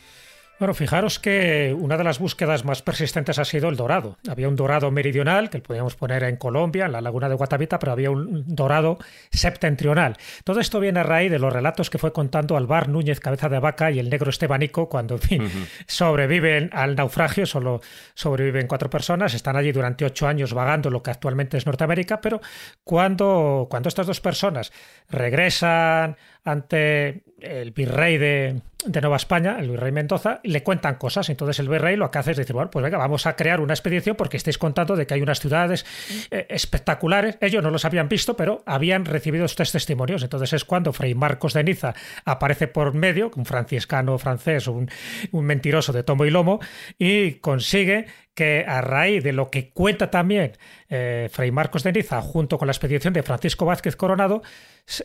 Bueno, 0.60 0.74
fijaros 0.74 1.19
que 1.19 1.74
una 1.80 1.95
de 1.95 2.04
las 2.04 2.19
búsquedas 2.19 2.65
más 2.65 2.82
persistentes 2.82 3.39
ha 3.39 3.45
sido 3.45 3.69
el 3.69 3.78
dorado. 3.78 4.17
Había 4.30 4.50
un 4.50 4.58
dorado 4.58 4.91
meridional, 4.91 5.50
que 5.50 5.60
podíamos 5.60 5.95
poner 5.95 6.24
en 6.24 6.36
Colombia, 6.36 6.86
en 6.86 6.91
la 6.91 7.00
laguna 7.00 7.30
de 7.30 7.36
Guatavita, 7.36 7.80
pero 7.80 7.93
había 7.93 8.12
un 8.12 8.43
dorado 8.45 9.00
septentrional. 9.32 10.17
Todo 10.43 10.60
esto 10.60 10.82
viene 10.82 11.00
a 11.00 11.04
raíz 11.04 11.32
de 11.32 11.39
los 11.39 11.54
relatos 11.54 11.89
que 11.89 11.98
fue 11.98 12.12
contando 12.12 12.58
Alvar 12.58 12.89
Núñez 12.89 13.22
Cabeza 13.22 13.48
de 13.48 13.60
Vaca 13.60 13.89
y 13.89 14.00
el 14.00 14.10
negro 14.10 14.32
Estebanico 14.32 14.89
cuando 14.89 15.17
sobreviven 15.88 16.69
al 16.74 16.93
naufragio, 16.98 17.45
solo 17.45 17.80
sobreviven 18.13 18.67
cuatro 18.67 18.89
personas, 18.89 19.34
están 19.34 19.56
allí 19.56 19.72
durante 19.72 20.04
ocho 20.04 20.28
años 20.28 20.54
vagando 20.54 20.89
lo 20.89 21.02
que 21.02 21.12
actualmente 21.12 21.56
es 21.56 21.65
Norteamérica, 21.65 22.19
pero 22.19 22.41
cuando, 22.84 23.67
cuando 23.69 23.88
estas 23.88 24.08
dos 24.08 24.19
personas 24.19 24.74
regresan 25.10 26.17
ante 26.43 27.24
el 27.39 27.72
virrey 27.72 28.17
de, 28.17 28.62
Nueva 28.85 29.17
España, 29.17 29.57
el 29.59 29.69
virrey 29.71 29.91
Mendoza, 29.91 30.39
le 30.43 30.63
cuentan 30.63 30.95
cosas. 30.95 31.29
Entonces 31.29 31.59
el 31.59 31.67
virrey 31.67 31.97
lo 31.97 32.09
que 32.11 32.19
hace 32.19 32.31
es 32.31 32.37
decir, 32.37 32.53
bueno, 32.53 32.71
pues 32.71 32.81
venga, 32.81 32.97
vamos 32.97 33.25
a 33.25 33.35
crear 33.35 33.59
una 33.59 33.73
expedición 33.73 34.15
porque 34.15 34.37
estáis 34.37 34.57
contando 34.57 34.95
de 34.95 35.05
que 35.05 35.15
hay 35.15 35.21
unas 35.21 35.39
ciudades 35.39 35.85
eh, 36.31 36.47
espectaculares. 36.49 37.37
Ellos 37.41 37.61
no 37.61 37.71
los 37.71 37.83
habían 37.83 38.07
visto, 38.07 38.37
pero 38.37 38.63
habían 38.65 39.05
recibido 39.05 39.45
estos 39.45 39.71
testimonios. 39.71 40.23
Entonces 40.23 40.53
es 40.53 40.63
cuando 40.63 40.93
Fray 40.93 41.13
Marcos 41.13 41.53
de 41.53 41.63
Niza 41.63 41.93
aparece 42.23 42.67
por 42.67 42.93
medio, 42.93 43.31
un 43.35 43.45
franciscano 43.45 44.17
francés, 44.17 44.67
un, 44.67 44.89
un 45.31 45.45
mentiroso 45.45 45.91
de 45.91 46.03
tomo 46.03 46.25
y 46.25 46.29
lomo, 46.29 46.59
y 46.97 47.33
consigue 47.35 48.05
que 48.33 48.63
a 48.65 48.79
raíz 48.79 49.21
de 49.21 49.33
lo 49.33 49.49
que 49.49 49.71
cuenta 49.71 50.09
también 50.09 50.53
eh, 50.87 51.27
Fray 51.29 51.51
Marcos 51.51 51.83
de 51.83 51.91
Niza 51.91 52.21
junto 52.21 52.57
con 52.57 52.67
la 52.67 52.71
expedición 52.71 53.13
de 53.13 53.23
Francisco 53.23 53.65
Vázquez 53.65 53.97
Coronado, 53.97 54.41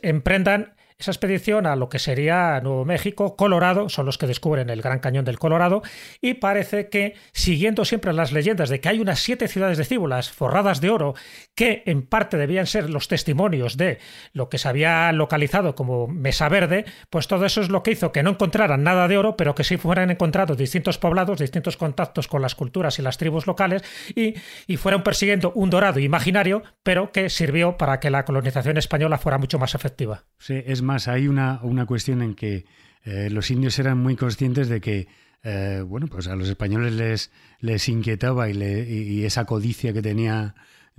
emprendan 0.02 0.74
esa 0.98 1.10
expedición 1.10 1.66
a 1.66 1.74
lo 1.74 1.88
que 1.88 1.98
sería 1.98 2.60
Nuevo 2.60 2.84
México, 2.84 3.36
Colorado, 3.36 3.88
son 3.88 4.06
los 4.06 4.16
que 4.16 4.28
descubren 4.28 4.70
el 4.70 4.80
Gran 4.80 5.00
Cañón 5.00 5.24
del 5.24 5.38
Colorado, 5.38 5.82
y 6.20 6.34
parece 6.34 6.88
que, 6.88 7.14
siguiendo 7.32 7.84
siempre 7.84 8.12
las 8.12 8.30
leyendas 8.30 8.68
de 8.68 8.80
que 8.80 8.88
hay 8.88 9.00
unas 9.00 9.18
siete 9.18 9.48
ciudades 9.48 9.76
de 9.76 9.84
cíbulas 9.84 10.30
forradas 10.30 10.80
de 10.80 10.90
oro, 10.90 11.14
que 11.56 11.82
en 11.86 12.06
parte 12.06 12.36
debían 12.36 12.66
ser 12.66 12.90
los 12.90 13.08
testimonios 13.08 13.76
de 13.76 13.98
lo 14.32 14.48
que 14.48 14.58
se 14.58 14.68
había 14.68 15.10
localizado 15.12 15.74
como 15.74 16.06
Mesa 16.06 16.48
Verde, 16.48 16.84
pues 17.10 17.26
todo 17.26 17.44
eso 17.44 17.60
es 17.60 17.70
lo 17.70 17.82
que 17.82 17.90
hizo 17.90 18.12
que 18.12 18.22
no 18.22 18.30
encontraran 18.30 18.84
nada 18.84 19.08
de 19.08 19.18
oro, 19.18 19.36
pero 19.36 19.54
que 19.56 19.64
sí 19.64 19.76
fueran 19.76 20.10
encontrados 20.12 20.56
distintos 20.56 20.98
poblados, 20.98 21.40
distintos 21.40 21.76
contactos 21.76 22.28
con 22.28 22.40
las 22.40 22.54
culturas 22.54 22.98
y 23.00 23.02
las 23.02 23.18
tribus 23.18 23.48
locales, 23.48 23.82
y, 24.14 24.34
y 24.68 24.76
fueron 24.76 25.02
persiguiendo 25.02 25.52
un 25.56 25.70
dorado 25.70 25.98
imaginario, 25.98 26.62
pero 26.84 27.10
que 27.10 27.30
sirvió 27.30 27.76
para 27.76 27.98
que 27.98 28.10
la 28.10 28.24
colonización 28.24 28.76
española 28.76 29.18
fuera 29.18 29.38
mucho 29.38 29.58
más 29.58 29.74
efectiva. 29.74 30.24
Sí, 30.38 30.62
es 30.64 30.83
más, 30.84 31.08
hay 31.08 31.26
una, 31.28 31.60
una 31.62 31.86
cuestión 31.86 32.22
en 32.22 32.34
que 32.34 32.66
eh, 33.04 33.28
los 33.30 33.50
indios 33.50 33.78
eran 33.78 33.98
muy 33.98 34.16
conscientes 34.16 34.68
de 34.68 34.80
que 34.80 35.08
eh, 35.44 35.84
bueno, 35.86 36.06
pues 36.06 36.26
a 36.26 36.36
los 36.36 36.48
españoles 36.48 36.94
les, 36.94 37.30
les 37.60 37.88
inquietaba 37.90 38.48
y, 38.48 38.62
y, 38.62 39.24
esa 39.24 39.44
codicia 39.44 39.92
que 39.92 40.00
tenía 40.00 40.54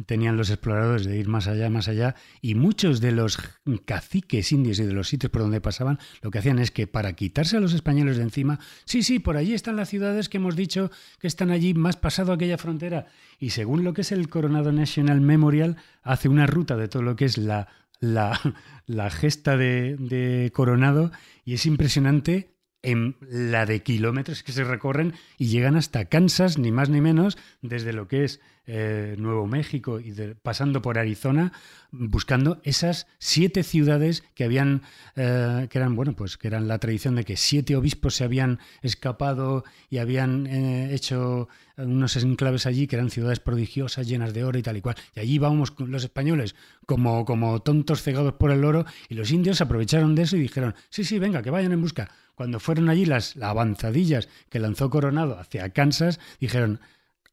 tenían 0.05 0.35
los 0.35 0.49
exploradores 0.49 1.05
de 1.05 1.17
ir 1.17 1.27
más 1.27 1.47
allá, 1.47 1.69
más 1.69 1.87
allá, 1.87 2.15
y 2.41 2.55
muchos 2.55 2.99
de 2.99 3.13
los 3.13 3.37
caciques 3.85 4.51
indios 4.51 4.77
y 4.79 4.83
de 4.83 4.93
los 4.93 5.07
sitios 5.07 5.31
por 5.31 5.41
donde 5.41 5.61
pasaban, 5.61 5.99
lo 6.21 6.31
que 6.31 6.39
hacían 6.39 6.59
es 6.59 6.69
que 6.69 6.85
para 6.85 7.13
quitarse 7.13 7.55
a 7.55 7.59
los 7.61 7.73
españoles 7.73 8.17
de 8.17 8.23
encima, 8.23 8.59
sí, 8.83 9.03
sí, 9.03 9.19
por 9.19 9.37
allí 9.37 9.53
están 9.53 9.77
las 9.77 9.87
ciudades 9.87 10.27
que 10.27 10.37
hemos 10.37 10.57
dicho 10.57 10.91
que 11.19 11.27
están 11.27 11.49
allí 11.49 11.73
más 11.73 11.95
pasado 11.95 12.33
aquella 12.33 12.57
frontera, 12.57 13.07
y 13.39 13.51
según 13.51 13.85
lo 13.85 13.93
que 13.93 14.01
es 14.01 14.11
el 14.11 14.27
Coronado 14.27 14.73
National 14.73 15.21
Memorial, 15.21 15.77
hace 16.03 16.27
una 16.27 16.45
ruta 16.45 16.75
de 16.75 16.89
todo 16.89 17.01
lo 17.01 17.15
que 17.15 17.25
es 17.25 17.37
la, 17.37 17.69
la, 17.99 18.39
la 18.85 19.09
gesta 19.09 19.57
de, 19.57 19.95
de 19.97 20.51
Coronado, 20.53 21.11
y 21.43 21.53
es 21.53 21.65
impresionante 21.65 22.54
en 22.85 23.15
la 23.21 23.65
de 23.65 23.81
kilómetros 23.81 24.43
que 24.43 24.51
se 24.51 24.63
recorren 24.63 25.13
y 25.37 25.47
llegan 25.47 25.75
hasta 25.75 26.05
Kansas, 26.05 26.57
ni 26.57 26.71
más 26.71 26.89
ni 26.89 27.01
menos, 27.01 27.37
desde 27.61 27.93
lo 27.93 28.07
que 28.07 28.23
es 28.23 28.39
eh, 28.67 29.15
Nuevo 29.17 29.45
México 29.47 29.99
y 29.99 30.13
pasando 30.41 30.81
por 30.81 30.97
Arizona, 30.97 31.51
buscando 31.91 32.59
esas 32.63 33.07
siete 33.17 33.63
ciudades 33.63 34.23
que 34.33 34.43
habían, 34.43 34.83
eh, 35.15 35.67
que 35.69 35.77
eran, 35.77 35.95
bueno, 35.95 36.15
pues 36.15 36.37
que 36.37 36.47
eran 36.47 36.67
la 36.67 36.79
tradición 36.79 37.15
de 37.15 37.25
que 37.25 37.37
siete 37.37 37.75
obispos 37.75 38.15
se 38.15 38.23
habían 38.23 38.59
escapado 38.81 39.63
y 39.89 39.97
habían 39.97 40.47
eh, 40.47 40.93
hecho 40.93 41.47
unos 41.77 42.15
enclaves 42.17 42.65
allí 42.65 42.87
que 42.87 42.95
eran 42.95 43.09
ciudades 43.09 43.39
prodigiosas, 43.39 44.07
llenas 44.07 44.33
de 44.33 44.43
oro 44.43 44.57
y 44.57 44.63
tal 44.63 44.77
y 44.77 44.81
cual. 44.81 44.95
Y 45.15 45.19
allí 45.19 45.33
íbamos 45.33 45.73
los 45.79 46.03
españoles 46.03 46.55
como, 46.85 47.25
como 47.25 47.61
tontos 47.61 48.01
cegados 48.01 48.33
por 48.33 48.51
el 48.51 48.63
oro 48.63 48.85
y 49.09 49.15
los 49.15 49.31
indios 49.31 49.61
aprovecharon 49.61 50.15
de 50.15 50.23
eso 50.23 50.37
y 50.37 50.41
dijeron, 50.41 50.75
sí, 50.89 51.03
sí, 51.03 51.19
venga, 51.19 51.41
que 51.41 51.49
vayan 51.49 51.71
en 51.71 51.81
busca 51.81 52.09
cuando 52.35 52.59
fueron 52.59 52.89
allí 52.89 53.05
las, 53.05 53.37
avanzadillas 53.37 54.29
que 54.49 54.59
lanzó 54.59 54.89
Coronado 54.89 55.39
hacia 55.39 55.69
Kansas, 55.69 56.19
dijeron, 56.39 56.79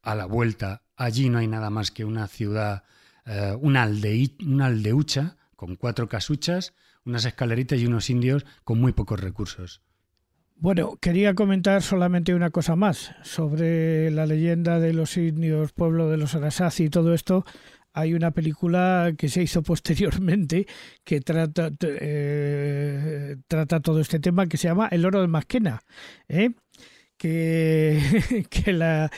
a 0.01 0.15
la 0.15 0.25
vuelta, 0.25 0.83
allí 0.95 1.29
no 1.29 1.37
hay 1.37 1.47
nada 1.47 1.69
más 1.69 1.91
que 1.91 2.05
una 2.05 2.27
ciudad, 2.27 2.83
eh, 3.25 3.55
una, 3.59 3.89
una 4.45 4.65
aldeucha 4.65 5.37
con 5.55 5.75
cuatro 5.75 6.09
casuchas, 6.09 6.73
unas 7.05 7.25
escaleritas 7.25 7.79
y 7.79 7.85
unos 7.85 8.09
indios 8.09 8.45
con 8.63 8.79
muy 8.79 8.93
pocos 8.93 9.19
recursos. 9.19 9.81
Bueno, 10.55 10.97
quería 11.01 11.33
comentar 11.33 11.81
solamente 11.81 12.33
una 12.33 12.49
cosa 12.49 12.75
más 12.75 13.15
sobre 13.23 14.11
la 14.11 14.25
leyenda 14.25 14.79
de 14.79 14.93
los 14.93 15.17
indios, 15.17 15.73
pueblo 15.73 16.09
de 16.09 16.17
los 16.17 16.35
Anasazi 16.35 16.85
y 16.85 16.89
todo 16.89 17.13
esto 17.13 17.45
hay 17.93 18.13
una 18.13 18.31
película 18.31 19.13
que 19.17 19.29
se 19.29 19.43
hizo 19.43 19.61
posteriormente 19.63 20.67
que 21.03 21.21
trata, 21.21 21.71
eh, 21.81 23.37
trata 23.47 23.79
todo 23.79 23.99
este 23.99 24.19
tema 24.19 24.47
que 24.47 24.57
se 24.57 24.67
llama 24.67 24.87
El 24.91 25.05
oro 25.05 25.21
de 25.21 25.27
Masquena, 25.27 25.83
¿eh? 26.27 26.51
que, 27.17 28.01
que 28.49 28.73
la, 28.73 29.09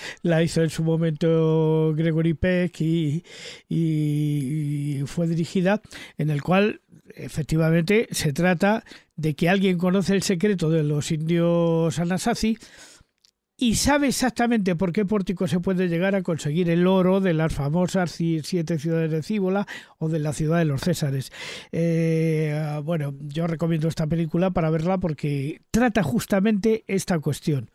hizo 0.43 0.61
en 0.61 0.69
su 0.69 0.83
momento 0.83 1.93
Gregory 1.95 2.33
Peck 2.33 2.81
y, 2.81 3.23
y, 3.69 5.01
fue 5.05 5.27
dirigida, 5.27 5.81
en 6.17 6.29
el 6.29 6.41
cual 6.43 6.81
efectivamente 7.15 8.07
se 8.11 8.33
trata 8.33 8.83
de 9.15 9.35
que 9.35 9.49
alguien 9.49 9.77
conoce 9.77 10.13
el 10.13 10.23
secreto 10.23 10.69
de 10.69 10.83
los 10.83 11.11
indios 11.11 11.97
Anasazi 11.97 12.57
y 13.57 13.75
sabe 13.75 14.07
exactamente 14.07 14.75
por 14.75 14.91
qué 14.91 15.05
pórtico 15.05 15.47
se 15.47 15.59
puede 15.59 15.87
llegar 15.87 16.15
a 16.15 16.23
conseguir 16.23 16.69
el 16.69 16.87
oro 16.87 17.21
de 17.21 17.33
las 17.33 17.53
famosas 17.53 18.11
siete 18.11 18.79
ciudades 18.79 19.11
de 19.11 19.23
Cíbola 19.23 19.65
o 19.97 20.09
de 20.09 20.19
la 20.19 20.33
ciudad 20.33 20.57
de 20.57 20.65
los 20.65 20.81
Césares. 20.81 21.31
Eh, 21.71 22.81
bueno, 22.83 23.13
yo 23.21 23.47
recomiendo 23.47 23.87
esta 23.87 24.07
película 24.07 24.51
para 24.51 24.69
verla 24.69 24.97
porque 24.97 25.61
trata 25.71 26.03
justamente 26.03 26.83
esta 26.87 27.19
cuestión. 27.19 27.71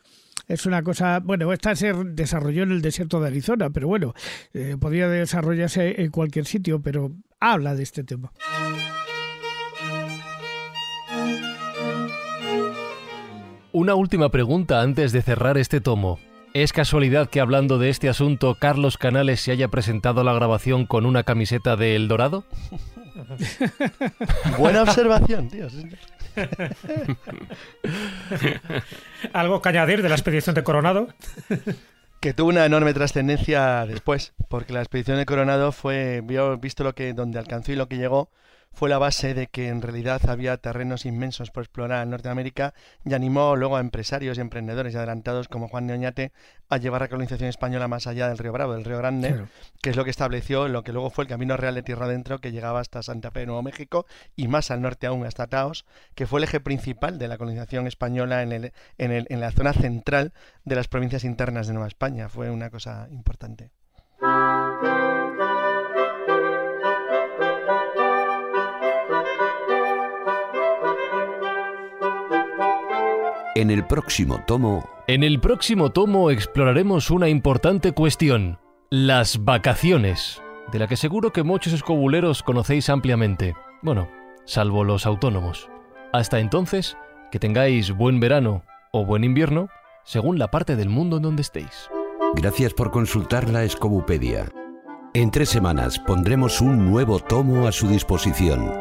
Es 0.49 0.67
una 0.67 0.83
cosa, 0.83 1.21
bueno, 1.21 1.53
esta 1.53 1.77
se 1.77 1.93
desarrolló 1.93 2.65
en 2.65 2.73
el 2.73 2.83
desierto 2.83 3.21
de 3.21 3.29
Arizona, 3.29 3.71
pero 3.71 3.87
bueno, 3.87 4.15
eh, 4.53 4.77
podría 4.81 5.09
desarrollarse 5.09 6.03
en 6.03 6.11
cualquier 6.11 6.45
sitio, 6.45 6.83
pero 6.83 7.13
habla 7.39 7.75
de 7.75 7.85
este 7.85 8.03
tema. 8.03 8.33
Una 13.73 13.95
última 13.95 14.31
pregunta 14.31 14.81
antes 14.81 15.13
de 15.13 15.23
cerrar 15.23 15.57
este 15.57 15.81
tomo. 15.81 16.19
¿Es 16.55 16.73
casualidad 16.73 17.31
que 17.31 17.41
hablando 17.41 17.79
de 17.79 17.89
este 17.89 18.09
asunto 18.09 18.57
Carlos 18.57 18.99
Canales 18.99 19.41
se 19.41 19.53
haya 19.53 19.69
presentado 19.69 20.23
a 20.23 20.25
la 20.25 20.33
grabación 20.33 20.87
con 20.87 21.07
una 21.07 21.23
camiseta 21.23 21.77
de 21.77 21.95
El 21.95 22.09
Dorado? 22.09 22.43
Buena 24.59 24.83
observación, 24.83 25.49
tío. 25.49 25.69
¿Algo 29.33 29.63
que 29.63 29.69
añadir 29.69 30.03
de 30.03 30.09
la 30.09 30.17
expedición 30.17 30.57
de 30.57 30.65
Coronado? 30.65 31.07
que 32.21 32.35
tuvo 32.35 32.49
una 32.49 32.67
enorme 32.67 32.93
trascendencia 32.93 33.87
después, 33.87 34.33
porque 34.49 34.73
la 34.73 34.81
expedición 34.81 35.17
de 35.17 35.27
Coronado 35.27 35.71
fue, 35.71 36.25
visto 36.61 36.83
lo 36.83 36.97
que 36.97 37.13
donde 37.13 37.39
alcanzó 37.39 37.71
y 37.71 37.77
lo 37.77 37.89
que 37.89 37.99
llegó, 37.99 38.31
fue 38.81 38.89
la 38.89 38.99
base 38.99 39.35
de 39.35 39.47
que 39.47 39.69
en 39.69 39.83
realidad 39.83 40.23
había 40.29 40.57
terrenos 40.57 41.05
inmensos 41.05 41.51
por 41.51 41.65
explorar 41.65 42.03
en 42.03 42.11
Norteamérica 42.11 42.73
y 43.05 43.13
animó 43.13 43.55
luego 43.55 43.77
a 43.77 43.81
empresarios 43.81 44.39
y 44.39 44.41
emprendedores 44.41 44.95
adelantados 44.95 45.49
como 45.49 45.69
Juan 45.69 45.87
de 45.87 45.93
Oñate 45.93 46.33
a 46.71 46.79
llevar 46.79 47.03
la 47.03 47.09
colonización 47.09 47.51
española 47.51 47.89
más 47.89 48.07
allá 48.07 48.29
del 48.29 48.39
río 48.39 48.53
Bravo, 48.53 48.73
del 48.73 48.85
río 48.85 48.97
Grande, 48.97 49.45
que 49.83 49.91
es 49.91 49.97
lo 49.97 50.05
que 50.05 50.11
estableció 50.11 50.69
lo 50.69 50.83
que 50.83 50.93
luego 50.93 51.11
fue 51.11 51.25
el 51.25 51.29
Camino 51.29 51.57
Real 51.59 51.75
de 51.75 51.83
Tierra 51.83 52.07
Adentro 52.07 52.39
que 52.39 52.53
llegaba 52.53 52.81
hasta 52.81 53.03
Santa 53.03 53.31
Fe 53.31 53.41
de 53.41 53.47
Nuevo 53.47 53.63
México 53.63 54.07
y 54.35 54.49
más 54.49 54.71
al 54.71 54.81
norte 54.81 55.07
aún 55.07 55.27
hasta 55.27 55.47
Taos, 55.47 55.85
que 56.15 56.27
fue 56.27 56.41
el 56.41 56.45
eje 56.45 56.61
principal 56.61 57.19
de 57.19 57.29
la 57.29 57.37
colonización 57.37 57.87
española 57.87 58.43
en, 58.43 58.53
el, 58.53 58.73
en, 58.97 59.13
el, 59.13 59.27
en 59.29 59.41
la 59.41 59.53
zona 59.53 59.73
central 59.73 60.33
de 60.65 60.77
las 60.77 60.89
provincias 60.89 61.25
internas 61.25 61.67
de 61.67 61.75
Nueva 61.75 61.89
España. 61.89 62.29
Fue 62.29 62.51
una 62.51 62.71
cosa 62.71 63.09
importante. 63.11 63.73
En 73.61 73.71
el 73.71 73.85
próximo 73.85 74.43
tomo... 74.47 74.89
En 75.07 75.23
el 75.23 75.39
próximo 75.39 75.91
tomo 75.91 76.31
exploraremos 76.31 77.11
una 77.11 77.29
importante 77.29 77.93
cuestión, 77.93 78.59
las 78.89 79.45
vacaciones, 79.45 80.41
de 80.73 80.79
la 80.79 80.87
que 80.87 80.97
seguro 80.97 81.31
que 81.31 81.43
muchos 81.43 81.75
escobuleros 81.75 82.43
conocéis 82.43 82.89
ampliamente. 82.89 83.55
Bueno, 83.83 84.09
salvo 84.47 84.83
los 84.83 85.05
autónomos. 85.05 85.69
Hasta 86.11 86.41
entonces, 86.41 86.97
que 87.31 87.39
tengáis 87.39 87.93
buen 87.93 88.19
verano 88.19 88.65
o 88.93 89.05
buen 89.05 89.25
invierno, 89.25 89.69
según 90.05 90.39
la 90.39 90.51
parte 90.51 90.75
del 90.75 90.89
mundo 90.89 91.19
en 91.19 91.25
donde 91.25 91.43
estéis. 91.43 91.91
Gracias 92.35 92.73
por 92.73 92.91
consultar 92.91 93.51
la 93.51 93.65
Escobupedia. 93.65 94.49
En 95.13 95.31
tres 95.31 95.51
semanas 95.51 95.99
pondremos 95.99 96.63
un 96.63 96.91
nuevo 96.91 97.19
tomo 97.19 97.67
a 97.67 97.73
su 97.73 97.89
disposición. 97.89 98.80